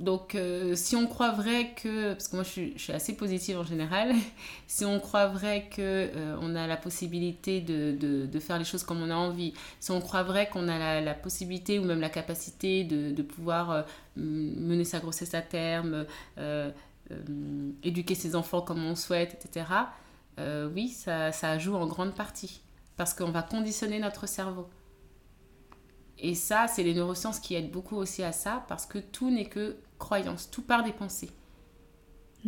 Euh, 0.00 0.04
donc, 0.04 0.34
euh, 0.34 0.74
si 0.74 0.96
on 0.96 1.06
croit 1.06 1.32
vrai 1.32 1.72
que, 1.74 2.12
parce 2.12 2.28
que 2.28 2.36
moi 2.36 2.44
je 2.44 2.72
suis, 2.76 2.92
assez 2.92 3.14
positive 3.16 3.58
en 3.58 3.64
général, 3.64 4.12
si 4.66 4.84
on 4.84 4.98
croit 5.00 5.26
vrai 5.26 5.68
que 5.70 5.80
euh, 5.80 6.36
on 6.40 6.54
a 6.56 6.66
la 6.66 6.76
possibilité 6.76 7.60
de, 7.60 7.96
de, 8.26 8.40
faire 8.40 8.58
les 8.58 8.64
choses 8.64 8.82
comme 8.82 9.02
on 9.02 9.10
a 9.10 9.14
envie, 9.14 9.52
si 9.80 9.90
on 9.90 10.00
croit 10.00 10.22
vrai 10.22 10.48
qu'on 10.48 10.68
a 10.68 11.00
la, 11.00 11.14
possibilité 11.14 11.78
ou 11.78 11.84
même 11.84 12.00
la 12.00 12.08
capacité 12.08 12.84
de, 12.84 13.12
de 13.12 13.22
pouvoir 13.22 13.84
mener 14.16 14.84
sa 14.84 14.98
grossesse 14.98 15.34
à 15.34 15.42
terme, 15.42 16.06
éduquer 17.82 18.14
ses 18.14 18.34
enfants 18.34 18.62
comme 18.62 18.84
on 18.84 18.96
souhaite, 18.96 19.34
etc., 19.34 19.66
oui, 20.74 20.88
ça, 20.88 21.32
ça 21.32 21.58
joue 21.58 21.74
en 21.74 21.86
grande 21.86 22.14
partie, 22.14 22.62
parce 22.96 23.12
qu'on 23.12 23.30
va 23.30 23.42
conditionner 23.42 23.98
notre 23.98 24.26
cerveau. 24.26 24.68
Et 26.22 26.34
ça, 26.34 26.66
c'est 26.68 26.82
les 26.82 26.94
neurosciences 26.94 27.40
qui 27.40 27.54
aident 27.54 27.70
beaucoup 27.70 27.96
aussi 27.96 28.22
à 28.22 28.32
ça, 28.32 28.64
parce 28.68 28.86
que 28.86 28.98
tout 28.98 29.30
n'est 29.30 29.46
que 29.46 29.76
croyance, 29.98 30.50
tout 30.50 30.62
part 30.62 30.84
des 30.84 30.92
pensées. 30.92 31.30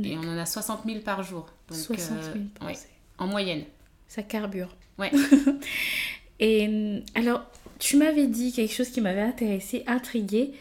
Et 0.03 0.17
on 0.17 0.23
en 0.23 0.39
a 0.39 0.47
60 0.47 0.85
000 0.87 1.01
par 1.01 1.23
jour. 1.23 1.47
Donc, 1.69 1.79
60 1.79 2.23
000 2.23 2.35
euh, 2.63 2.73
en 3.19 3.27
moyenne. 3.27 3.65
Ça 4.09 4.23
carbure. 4.23 4.75
Ouais. 4.99 5.11
Et 6.39 6.67
euh, 6.67 7.01
alors, 7.15 7.45
tu 7.79 7.97
m'avais 7.97 8.27
dit 8.27 8.53
quelque 8.53 8.73
chose 8.73 8.89
qui 8.89 9.01
m'avait 9.01 9.21
intéressé, 9.21 9.85
intrigué, 9.87 10.53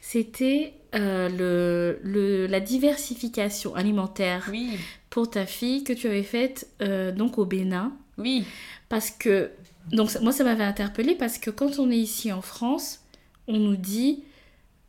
c'était 0.00 0.72
euh, 0.94 1.28
le, 1.28 2.00
le, 2.02 2.46
la 2.46 2.60
diversification 2.60 3.74
alimentaire 3.74 4.48
oui. 4.50 4.70
pour 5.10 5.30
ta 5.30 5.44
fille 5.44 5.84
que 5.84 5.92
tu 5.92 6.06
avais 6.06 6.22
faite 6.22 6.68
donc 7.14 7.38
au 7.38 7.44
Bénin. 7.44 7.92
Oui. 8.16 8.44
Parce 8.88 9.10
que 9.10 9.50
donc 9.92 10.20
moi, 10.20 10.32
ça 10.32 10.44
m'avait 10.44 10.64
interpellée 10.64 11.14
parce 11.14 11.38
que 11.38 11.50
quand 11.50 11.78
on 11.78 11.90
est 11.90 11.98
ici 11.98 12.32
en 12.32 12.42
France, 12.42 13.00
on 13.46 13.58
nous 13.58 13.76
dit 13.76 14.22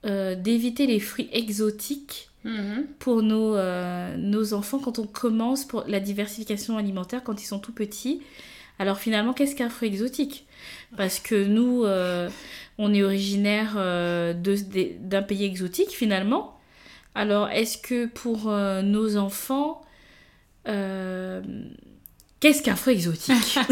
euh, 0.06 0.36
d'éviter 0.36 0.86
les 0.88 1.00
fruits 1.00 1.30
exotiques 1.32 2.30
mhm. 2.44 2.86
pour 3.00 3.22
nos, 3.22 3.56
euh, 3.56 4.16
nos 4.18 4.54
enfants 4.54 4.80
quand 4.80 5.00
on 5.00 5.08
commence 5.08 5.66
pour 5.66 5.84
la 5.88 6.00
diversification 6.00 6.78
alimentaire 6.78 7.24
quand 7.24 7.42
ils 7.42 7.46
sont 7.46 7.60
tout 7.60 7.74
petits. 7.74 8.22
Alors 8.80 8.98
finalement, 8.98 9.34
qu'est-ce 9.34 9.56
qu'un 9.56 9.70
fruit 9.70 9.90
exotique? 9.90 10.48
Parce 10.96 11.20
que 11.20 11.46
nous, 11.46 11.84
euh, 11.84 12.30
on 12.78 12.94
est 12.94 13.04
originaire 13.04 13.76
d'un 13.76 15.22
pays 15.22 15.44
exotique 15.44 15.92
finalement. 15.92 16.58
Alors 17.14 17.50
est-ce 17.50 17.78
que 17.78 18.06
pour 18.06 18.50
nos 18.50 19.18
enfants, 19.18 19.82
Qu'est-ce 22.40 22.64
qu'un 22.64 22.76
fruit 22.76 22.94
exotique? 22.94 23.60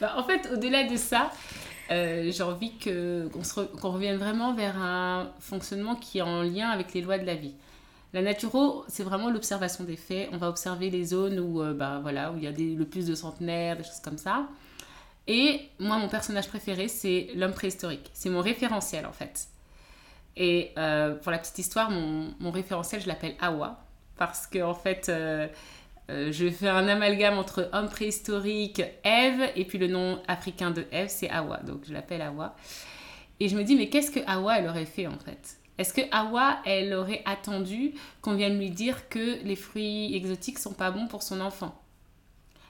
Bah, 0.00 0.14
En 0.16 0.22
fait, 0.22 0.48
au-delà 0.52 0.84
de 0.84 0.96
ça, 0.96 1.32
euh, 1.90 2.30
j'ai 2.30 2.42
envie 2.42 2.72
qu'on 2.78 3.90
revienne 3.90 4.16
vraiment 4.16 4.54
vers 4.54 4.76
un 4.80 5.30
fonctionnement 5.40 5.96
qui 5.96 6.18
est 6.18 6.22
en 6.22 6.42
lien 6.42 6.68
avec 6.68 6.92
les 6.94 7.00
lois 7.00 7.18
de 7.18 7.24
la 7.24 7.34
vie. 7.34 7.54
La 8.12 8.22
naturo, 8.22 8.84
c'est 8.88 9.02
vraiment 9.02 9.30
l'observation 9.30 9.84
des 9.84 9.96
faits. 9.96 10.28
On 10.32 10.36
va 10.36 10.48
observer 10.48 10.90
les 10.90 11.04
zones 11.04 11.40
où, 11.40 11.62
euh, 11.62 11.74
bah, 11.74 11.98
voilà, 12.02 12.32
où 12.32 12.36
il 12.36 12.44
y 12.44 12.46
a 12.46 12.52
le 12.52 12.84
plus 12.84 13.06
de 13.06 13.14
centenaires, 13.14 13.76
des 13.76 13.84
choses 13.84 14.00
comme 14.00 14.18
ça. 14.18 14.46
Et 15.26 15.62
moi, 15.78 15.98
mon 15.98 16.08
personnage 16.08 16.48
préféré, 16.48 16.88
c'est 16.88 17.28
l'homme 17.34 17.52
préhistorique. 17.52 18.10
C'est 18.14 18.30
mon 18.30 18.40
référentiel, 18.40 19.04
en 19.04 19.12
fait. 19.12 19.48
Et 20.36 20.72
euh, 20.78 21.14
pour 21.16 21.32
la 21.32 21.38
petite 21.38 21.58
histoire, 21.58 21.90
mon, 21.90 22.34
mon 22.38 22.50
référentiel, 22.50 23.02
je 23.02 23.08
l'appelle 23.08 23.34
Awa. 23.40 23.78
Parce 24.16 24.46
que, 24.46 24.62
en 24.62 24.74
fait, 24.74 25.10
euh, 26.10 26.32
je 26.32 26.48
fais 26.48 26.68
un 26.68 26.88
amalgame 26.88 27.38
entre 27.38 27.68
homme 27.72 27.88
préhistorique, 27.88 28.82
Ève, 29.04 29.50
et 29.56 29.64
puis 29.64 29.78
le 29.78 29.88
nom 29.88 30.22
africain 30.26 30.70
de 30.70 30.86
Ève, 30.90 31.08
c'est 31.08 31.28
Hawa. 31.28 31.58
Donc 31.58 31.82
je 31.86 31.92
l'appelle 31.92 32.22
Hawa. 32.22 32.56
Et 33.40 33.48
je 33.48 33.56
me 33.56 33.62
dis, 33.62 33.76
mais 33.76 33.88
qu'est-ce 33.88 34.10
que 34.10 34.20
Hawa, 34.26 34.58
elle 34.58 34.68
aurait 34.68 34.86
fait 34.86 35.06
en 35.06 35.18
fait? 35.18 35.58
Est-ce 35.76 35.92
que 35.92 36.00
Hawa, 36.10 36.58
elle 36.64 36.92
aurait 36.92 37.22
attendu 37.24 37.92
qu'on 38.20 38.34
vienne 38.34 38.58
lui 38.58 38.70
dire 38.70 39.08
que 39.08 39.42
les 39.44 39.54
fruits 39.54 40.14
exotiques 40.16 40.58
sont 40.58 40.72
pas 40.72 40.90
bons 40.90 41.06
pour 41.06 41.22
son 41.22 41.40
enfant? 41.40 41.80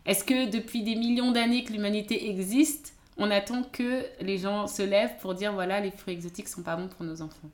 Est-ce 0.04 0.24
que 0.24 0.50
depuis 0.50 0.82
des 0.82 0.94
millions 0.94 1.32
d'années 1.32 1.64
que 1.64 1.72
l'humanité 1.72 2.28
existe, 2.28 2.94
on 3.16 3.30
attend 3.30 3.62
que 3.62 4.04
les 4.20 4.38
gens 4.38 4.66
se 4.66 4.82
lèvent 4.82 5.16
pour 5.20 5.34
dire, 5.34 5.52
voilà, 5.52 5.80
les 5.80 5.90
fruits 5.90 6.14
exotiques 6.14 6.48
sont 6.48 6.62
pas 6.62 6.76
bons 6.76 6.88
pour 6.88 7.04
nos 7.04 7.22
enfants? 7.22 7.50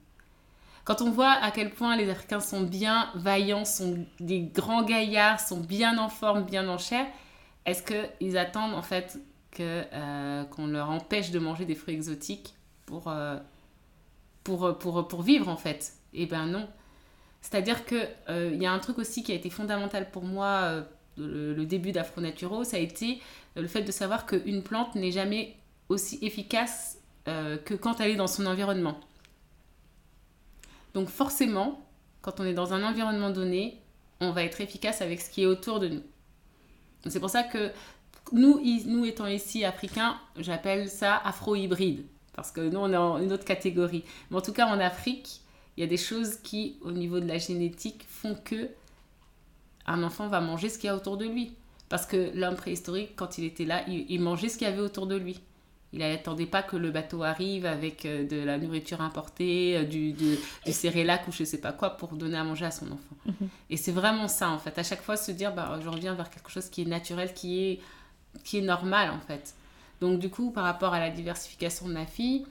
Quand 0.84 1.00
on 1.00 1.10
voit 1.10 1.32
à 1.32 1.50
quel 1.50 1.70
point 1.70 1.96
les 1.96 2.10
Africains 2.10 2.40
sont 2.40 2.62
bien 2.62 3.10
vaillants, 3.14 3.64
sont 3.64 4.04
des 4.20 4.40
grands 4.42 4.82
gaillards, 4.82 5.40
sont 5.40 5.60
bien 5.60 5.96
en 5.98 6.10
forme, 6.10 6.44
bien 6.44 6.68
en 6.68 6.76
chair, 6.76 7.06
est-ce 7.64 7.82
qu'ils 7.82 8.36
attendent 8.36 8.74
en 8.74 8.82
fait 8.82 9.18
euh, 9.60 10.44
qu'on 10.44 10.66
leur 10.66 10.90
empêche 10.90 11.30
de 11.30 11.38
manger 11.38 11.64
des 11.64 11.74
fruits 11.74 11.94
exotiques 11.94 12.54
pour, 12.84 13.08
euh, 13.08 13.38
pour, 14.42 15.22
vivre 15.22 15.48
en 15.48 15.56
fait? 15.56 15.94
Eh 16.12 16.26
ben 16.26 16.46
non. 16.46 16.68
C'est-à-dire 17.40 17.86
qu'il 17.86 18.08
euh, 18.28 18.50
il 18.52 18.62
y 18.62 18.66
a 18.66 18.72
un 18.72 18.78
truc 18.78 18.98
aussi 18.98 19.22
qui 19.22 19.32
a 19.32 19.34
été 19.34 19.48
fondamental 19.48 20.10
pour 20.10 20.24
moi, 20.24 20.84
le, 21.16 21.64
début 21.64 21.92
d'Afro 21.92 22.20
Naturo, 22.20 22.64
ça 22.64 22.76
a 22.76 22.80
été 22.80 23.22
le 23.56 23.66
fait 23.68 23.82
de 23.82 23.92
savoir 23.92 24.26
qu'une 24.26 24.62
plante 24.62 24.94
n'est 24.96 25.12
jamais 25.12 25.56
aussi 25.88 26.18
efficace 26.20 26.98
que 27.24 27.74
quand 27.74 28.00
elle 28.00 28.10
est 28.10 28.16
dans 28.16 28.26
son 28.26 28.44
environnement. 28.44 28.98
Donc 30.94 31.08
forcément, 31.08 31.84
quand 32.22 32.40
on 32.40 32.44
est 32.44 32.54
dans 32.54 32.72
un 32.72 32.82
environnement 32.82 33.30
donné, 33.30 33.82
on 34.20 34.30
va 34.30 34.44
être 34.44 34.60
efficace 34.60 35.02
avec 35.02 35.20
ce 35.20 35.28
qui 35.28 35.42
est 35.42 35.46
autour 35.46 35.80
de 35.80 35.88
nous. 35.88 36.02
C'est 37.06 37.20
pour 37.20 37.30
ça 37.30 37.42
que 37.42 37.70
nous, 38.32 38.60
nous 38.86 39.04
étant 39.04 39.26
ici 39.26 39.64
africains, 39.64 40.18
j'appelle 40.38 40.88
ça 40.88 41.16
afro-hybride. 41.16 42.06
Parce 42.32 42.50
que 42.50 42.60
nous, 42.60 42.78
on 42.78 42.92
est 42.92 42.96
en 42.96 43.18
une 43.18 43.32
autre 43.32 43.44
catégorie. 43.44 44.04
Mais 44.30 44.38
en 44.38 44.40
tout 44.40 44.52
cas, 44.52 44.66
en 44.66 44.80
Afrique, 44.80 45.42
il 45.76 45.82
y 45.82 45.84
a 45.84 45.86
des 45.86 45.96
choses 45.96 46.36
qui, 46.36 46.78
au 46.82 46.90
niveau 46.90 47.20
de 47.20 47.26
la 47.26 47.38
génétique, 47.38 48.06
font 48.08 48.34
que 48.34 48.70
un 49.86 50.02
enfant 50.02 50.28
va 50.28 50.40
manger 50.40 50.68
ce 50.68 50.78
qu'il 50.78 50.86
y 50.86 50.90
a 50.90 50.96
autour 50.96 51.16
de 51.16 51.26
lui. 51.26 51.54
Parce 51.88 52.06
que 52.06 52.30
l'homme 52.34 52.56
préhistorique, 52.56 53.14
quand 53.14 53.38
il 53.38 53.44
était 53.44 53.66
là, 53.66 53.84
il 53.86 54.20
mangeait 54.20 54.48
ce 54.48 54.56
qu'il 54.56 54.66
y 54.66 54.70
avait 54.70 54.80
autour 54.80 55.06
de 55.06 55.16
lui. 55.16 55.40
Il 55.94 56.00
n'attendait 56.00 56.46
pas 56.46 56.64
que 56.64 56.76
le 56.76 56.90
bateau 56.90 57.22
arrive 57.22 57.66
avec 57.66 58.04
euh, 58.04 58.26
de 58.26 58.44
la 58.44 58.58
nourriture 58.58 59.00
importée, 59.00 59.76
euh, 59.76 59.84
du, 59.84 60.12
du 60.12 60.36
cérélac 60.66 61.28
ou 61.28 61.32
je 61.32 61.44
sais 61.44 61.60
pas 61.60 61.70
quoi 61.70 61.90
pour 61.90 62.16
donner 62.16 62.36
à 62.36 62.42
manger 62.42 62.66
à 62.66 62.72
son 62.72 62.86
enfant. 62.86 63.16
Mhm. 63.26 63.48
Et 63.70 63.76
c'est 63.76 63.92
vraiment 63.92 64.26
ça 64.26 64.50
en 64.50 64.58
fait. 64.58 64.76
À 64.76 64.82
chaque 64.82 65.02
fois 65.02 65.16
se 65.16 65.30
dire, 65.30 65.54
bah, 65.54 65.78
je 65.80 65.88
reviens 65.88 66.14
vers 66.14 66.30
quelque 66.30 66.50
chose 66.50 66.68
qui 66.68 66.82
est 66.82 66.84
naturel, 66.86 67.32
qui 67.32 67.64
est, 67.64 67.80
qui 68.42 68.58
est 68.58 68.62
normal 68.62 69.10
en 69.10 69.20
fait. 69.20 69.54
Donc 70.00 70.18
du 70.18 70.30
coup, 70.30 70.50
par 70.50 70.64
rapport 70.64 70.94
à 70.94 70.98
la 70.98 71.10
diversification 71.10 71.86
de 71.86 71.92
ma 71.92 72.06
fille, 72.06 72.44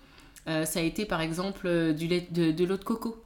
euh, 0.47 0.63
ça 0.63 0.79
a 0.79 0.83
été 0.83 1.05
par 1.05 1.19
exemple 1.19 1.93
du 1.93 2.07
lait, 2.07 2.25
de, 2.31 2.63
l'eau 2.63 2.77
de 2.77 2.83
coco. 2.83 3.21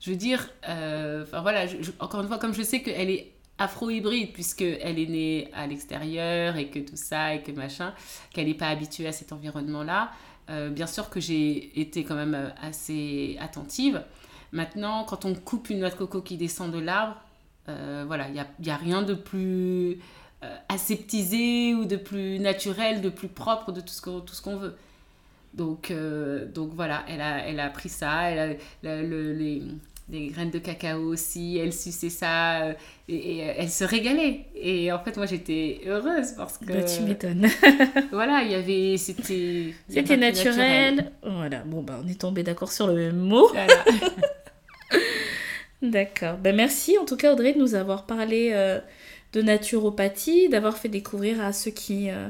Je 0.00 0.10
veux 0.10 0.16
dire, 0.16 0.50
enfin 0.64 1.42
voilà, 1.42 1.66
encore 2.00 2.22
une 2.22 2.28
fois, 2.28 2.38
comme 2.38 2.54
je 2.54 2.62
sais 2.62 2.82
qu'elle 2.82 3.10
est 3.10 3.30
afro-hybride, 3.58 4.32
puisqu'elle 4.32 4.98
est 4.98 5.06
née 5.06 5.48
à 5.52 5.66
l'extérieur 5.66 6.56
et 6.56 6.68
que 6.68 6.78
tout 6.78 6.96
ça, 6.96 7.34
et 7.34 7.42
que 7.42 7.52
machin, 7.52 7.94
qu'elle 8.32 8.46
n'est 8.46 8.54
pas 8.54 8.68
habituée 8.68 9.06
à 9.06 9.12
cet 9.12 9.32
environnement-là, 9.32 10.12
bien 10.70 10.86
sûr 10.86 11.10
que 11.10 11.20
j'ai 11.20 11.78
été 11.78 12.04
quand 12.04 12.14
même 12.14 12.52
assez 12.62 13.36
attentive. 13.38 14.02
Maintenant, 14.52 15.04
quand 15.04 15.24
on 15.24 15.34
coupe 15.34 15.70
une 15.70 15.80
noix 15.80 15.90
de 15.90 15.94
coco 15.94 16.22
qui 16.22 16.36
descend 16.36 16.72
de 16.72 16.78
l'arbre, 16.78 17.16
euh, 17.68 18.04
voilà, 18.06 18.28
il 18.28 18.34
n'y 18.34 18.40
a, 18.40 18.46
y 18.62 18.70
a, 18.70 18.76
rien 18.76 19.02
de 19.02 19.12
plus 19.14 20.00
euh, 20.42 20.56
aseptisé 20.68 21.74
ou 21.74 21.84
de 21.84 21.96
plus 21.96 22.38
naturel, 22.38 23.02
de 23.02 23.10
plus 23.10 23.28
propre, 23.28 23.72
de 23.72 23.80
tout 23.80 23.92
ce 23.92 24.00
qu'on, 24.00 24.56
veut. 24.56 24.74
Donc, 25.52 25.90
euh, 25.90 26.50
donc 26.50 26.72
voilà, 26.72 27.04
elle 27.08 27.20
a, 27.20 27.46
elle 27.46 27.60
a 27.60 27.68
pris 27.68 27.90
ça, 27.90 28.30
elle 28.30 28.58
a 28.84 29.02
les, 30.10 30.28
graines 30.28 30.50
de 30.50 30.58
cacao 30.58 31.00
aussi, 31.00 31.58
elle 31.58 31.72
suçait 31.72 32.10
ça 32.10 32.74
et, 33.08 33.38
elle 33.38 33.70
se 33.70 33.84
régalait. 33.84 34.46
Et 34.54 34.90
en 34.92 34.98
fait, 34.98 35.16
moi 35.16 35.26
j'étais 35.26 35.80
heureuse 35.86 36.32
parce 36.36 36.58
que. 36.58 36.72
Bah, 36.72 36.82
tu 36.82 37.02
m'étonnes. 37.02 37.46
voilà, 38.12 38.42
il 38.42 38.52
y 38.52 38.54
avait. 38.54 38.96
C'était. 38.96 39.74
C'était 39.88 40.16
naturel. 40.16 40.96
naturel. 40.96 41.12
Voilà, 41.22 41.58
bon, 41.64 41.82
bah, 41.82 42.00
on 42.04 42.08
est 42.08 42.20
tombé 42.20 42.42
d'accord 42.42 42.72
sur 42.72 42.86
le 42.86 42.94
même 42.94 43.18
mot. 43.18 43.48
Voilà. 43.48 43.84
D'accord. 45.82 46.38
Ben 46.38 46.56
merci 46.56 46.98
en 46.98 47.04
tout 47.04 47.16
cas 47.16 47.32
Audrey 47.32 47.52
de 47.52 47.58
nous 47.58 47.74
avoir 47.76 48.04
parlé 48.04 48.50
euh, 48.52 48.80
de 49.32 49.42
naturopathie, 49.42 50.48
d'avoir 50.48 50.76
fait 50.76 50.88
découvrir 50.88 51.40
à 51.40 51.52
ceux 51.52 51.70
qui 51.70 52.10
euh, 52.10 52.28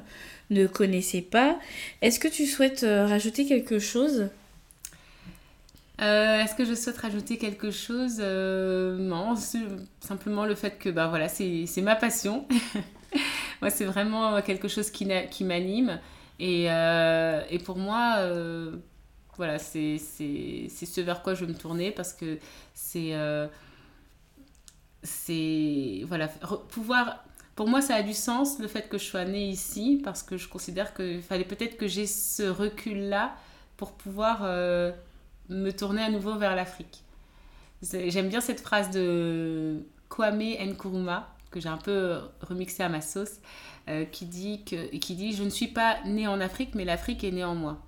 ne 0.51 0.67
connaissaient 0.67 1.23
pas. 1.23 1.59
Est-ce 2.03 2.19
que 2.21 2.29
tu 2.29 2.45
souhaites 2.45 2.83
euh, 2.83 3.07
rajouter 3.07 3.47
quelque 3.47 3.79
chose? 3.79 4.29
Est-ce 5.99 6.55
que 6.55 6.65
je 6.65 6.75
souhaite 6.75 6.99
rajouter 6.99 7.39
quelque 7.39 7.71
chose? 7.71 8.19
Non, 8.21 9.35
simplement 10.01 10.45
le 10.45 10.55
fait 10.55 10.79
que 10.79 10.89
bah, 10.91 11.09
voilà, 11.09 11.29
c'est 11.29 11.83
ma 11.83 11.97
passion. 11.97 12.47
moi, 13.61 13.71
c'est 13.71 13.85
vraiment 13.85 14.41
quelque 14.43 14.69
chose 14.69 14.91
qui, 14.91 15.09
qui 15.31 15.45
m'anime. 15.45 15.99
Et, 16.39 16.67
et, 16.67 17.59
pour 17.65 17.79
moi, 17.79 18.19
voilà, 19.39 19.59
c'est 19.61 19.99
ce 19.99 21.01
vers 21.01 21.23
quoi 21.23 21.35
je 21.35 21.45
veux 21.45 21.53
me 21.53 21.57
tourner 21.57 21.93
parce 21.93 22.13
que 22.13 22.39
c'est. 22.75 23.15
Euh, 23.15 23.47
c'est. 25.03 26.03
Voilà, 26.07 26.29
pouvoir. 26.69 27.25
Pour 27.55 27.69
moi, 27.69 27.81
ça 27.81 27.95
a 27.95 28.03
du 28.03 28.15
sens 28.15 28.59
le 28.59 28.69
fait 28.69 28.89
que 28.89 28.99
je 28.99 29.05
sois 29.05 29.25
née 29.25 29.49
ici 29.49 30.01
parce 30.05 30.23
que 30.23 30.37
je 30.37 30.49
considère 30.49 30.93
qu'il 30.93 31.23
fallait 31.23 31.45
peut-être 31.45 31.77
que 31.77 31.87
j'ai 31.87 32.07
ce 32.07 32.43
recul-là 32.43 33.37
pour 33.77 33.93
pouvoir 33.93 34.41
euh, 34.43 34.93
me 35.49 35.71
tourner 35.71 36.03
à 36.03 36.11
nouveau 36.11 36.37
vers 36.37 36.55
l'Afrique. 36.55 37.03
J'aime 37.83 38.29
bien 38.29 38.41
cette 38.41 38.61
phrase 38.61 38.91
de 38.91 39.85
Kwame 40.09 40.43
Nkrumah 40.43 41.29
que 41.51 41.61
j'ai 41.61 41.69
un 41.69 41.79
peu 41.79 42.19
remixée 42.43 42.83
à 42.83 42.89
ma 42.89 43.01
sauce, 43.01 43.41
euh, 43.89 44.05
qui, 44.05 44.27
dit 44.27 44.65
que, 44.65 44.97
qui 44.97 45.15
dit 45.15 45.33
Je 45.33 45.43
ne 45.43 45.51
suis 45.51 45.69
pas 45.69 45.99
née 46.05 46.27
en 46.27 46.41
Afrique, 46.41 46.75
mais 46.75 46.85
l'Afrique 46.85 47.25
est 47.25 47.31
née 47.31 47.45
en 47.45 47.55
moi. 47.55 47.79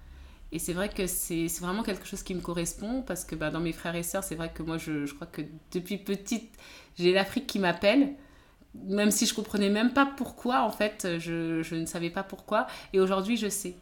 Et 0.52 0.58
c'est 0.58 0.72
vrai 0.72 0.88
que 0.88 1.06
c'est 1.06 1.46
vraiment 1.60 1.82
quelque 1.82 2.06
chose 2.06 2.22
qui 2.22 2.34
me 2.34 2.40
correspond 2.40 3.02
parce 3.02 3.24
que 3.24 3.36
bah, 3.36 3.50
dans 3.50 3.60
mes 3.60 3.72
frères 3.72 3.94
et 3.94 4.02
sœurs, 4.02 4.24
c'est 4.24 4.34
vrai 4.34 4.50
que 4.52 4.62
moi, 4.62 4.78
je, 4.78 5.06
je, 5.06 5.14
crois 5.14 5.28
que 5.28 5.42
depuis 5.72 5.98
petite, 5.98 6.50
j'ai 6.98 7.12
l'Afrique 7.12 7.46
qui 7.46 7.58
m'appelle. 7.58 8.14
Même 8.86 9.10
si 9.10 9.26
je 9.26 9.34
comprenais 9.34 9.68
même 9.68 9.92
pas 9.92 10.06
pourquoi, 10.06 10.62
en 10.62 10.70
fait, 10.70 11.18
je, 11.18 11.62
je 11.62 11.74
ne 11.74 11.86
savais 11.86 12.10
pas 12.10 12.22
pourquoi. 12.22 12.66
Et 12.92 13.00
aujourd'hui, 13.00 13.36
je 13.36 13.48
sais. 13.48 13.76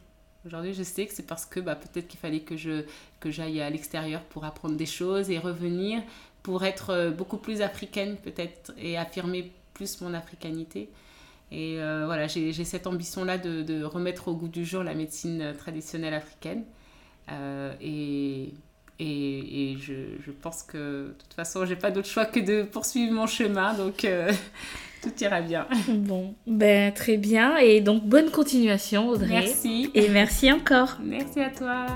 Aujourd'hui, 0.47 0.73
je 0.73 0.83
sais 0.83 1.07
que 1.07 1.15
c'est 1.15 1.27
parce 1.27 1.47
que 1.47 1.61
bah, 1.61 1.75
peut-être 1.75 2.09
qu'il 2.09 2.21
fallait 2.21 2.41
que 2.41 2.57
je 2.57 2.85
que 3.21 3.31
j'aille 3.31 3.61
à 3.61 3.71
l'extérieur 3.71 4.23
pour 4.23 4.45
apprendre 4.45 4.77
des 4.77 4.87
choses 4.87 5.31
et 5.31 5.39
revenir 5.39 6.03
pour 6.43 6.65
être 6.65 6.91
euh, 6.91 7.11
beaucoup 7.11 7.39
plus 7.39 7.61
africaine 7.61 8.17
peut-être 8.17 8.73
et 8.79 8.97
affirmer 8.97 9.51
plus 9.75 10.01
mon 10.01 10.15
africanité. 10.15 10.89
Et 11.51 11.81
euh, 11.81 12.05
voilà, 12.07 12.27
j'ai 12.27 12.53
cette 12.53 12.87
ambition-là 12.87 13.39
de, 13.39 13.63
de, 13.63 13.83
remettre 13.83 14.29
au 14.29 14.35
goût 14.35 14.49
du 14.49 14.65
jour 14.67 14.83
la 14.83 14.95
médecine 14.95 15.55
traditionnelle 15.57 16.15
africaine. 16.15 16.65
Euh, 17.31 17.75
et, 17.81 18.53
et, 18.99 19.73
et 19.73 19.77
je, 19.79 19.95
je, 20.25 20.31
pense 20.31 20.63
que 20.63 21.09
de 21.09 21.15
toute 21.19 21.35
façon, 21.35 21.65
j'ai 21.65 21.77
pas 21.77 21.91
d'autre 21.91 22.09
choix 22.09 22.25
que 22.25 22.41
de 22.41 22.63
poursuivre 22.63 23.13
mon 23.13 23.27
chemin. 23.27 23.75
Donc, 23.75 24.05
euh, 24.05 24.33
tout 25.03 25.13
ira 25.21 25.41
bien. 25.41 25.67
Bon, 25.89 26.35
ben 26.47 26.93
très 26.93 27.17
bien. 27.17 27.57
Et 27.59 27.81
donc, 27.81 28.05
bonne 28.05 28.31
continuation, 28.31 29.09
Audrey. 29.09 29.29
Merci. 29.29 29.91
Et 29.95 30.09
merci 30.09 30.53
encore. 30.53 30.99
Merci 31.03 31.41
à 31.41 31.51
toi. 31.51 31.87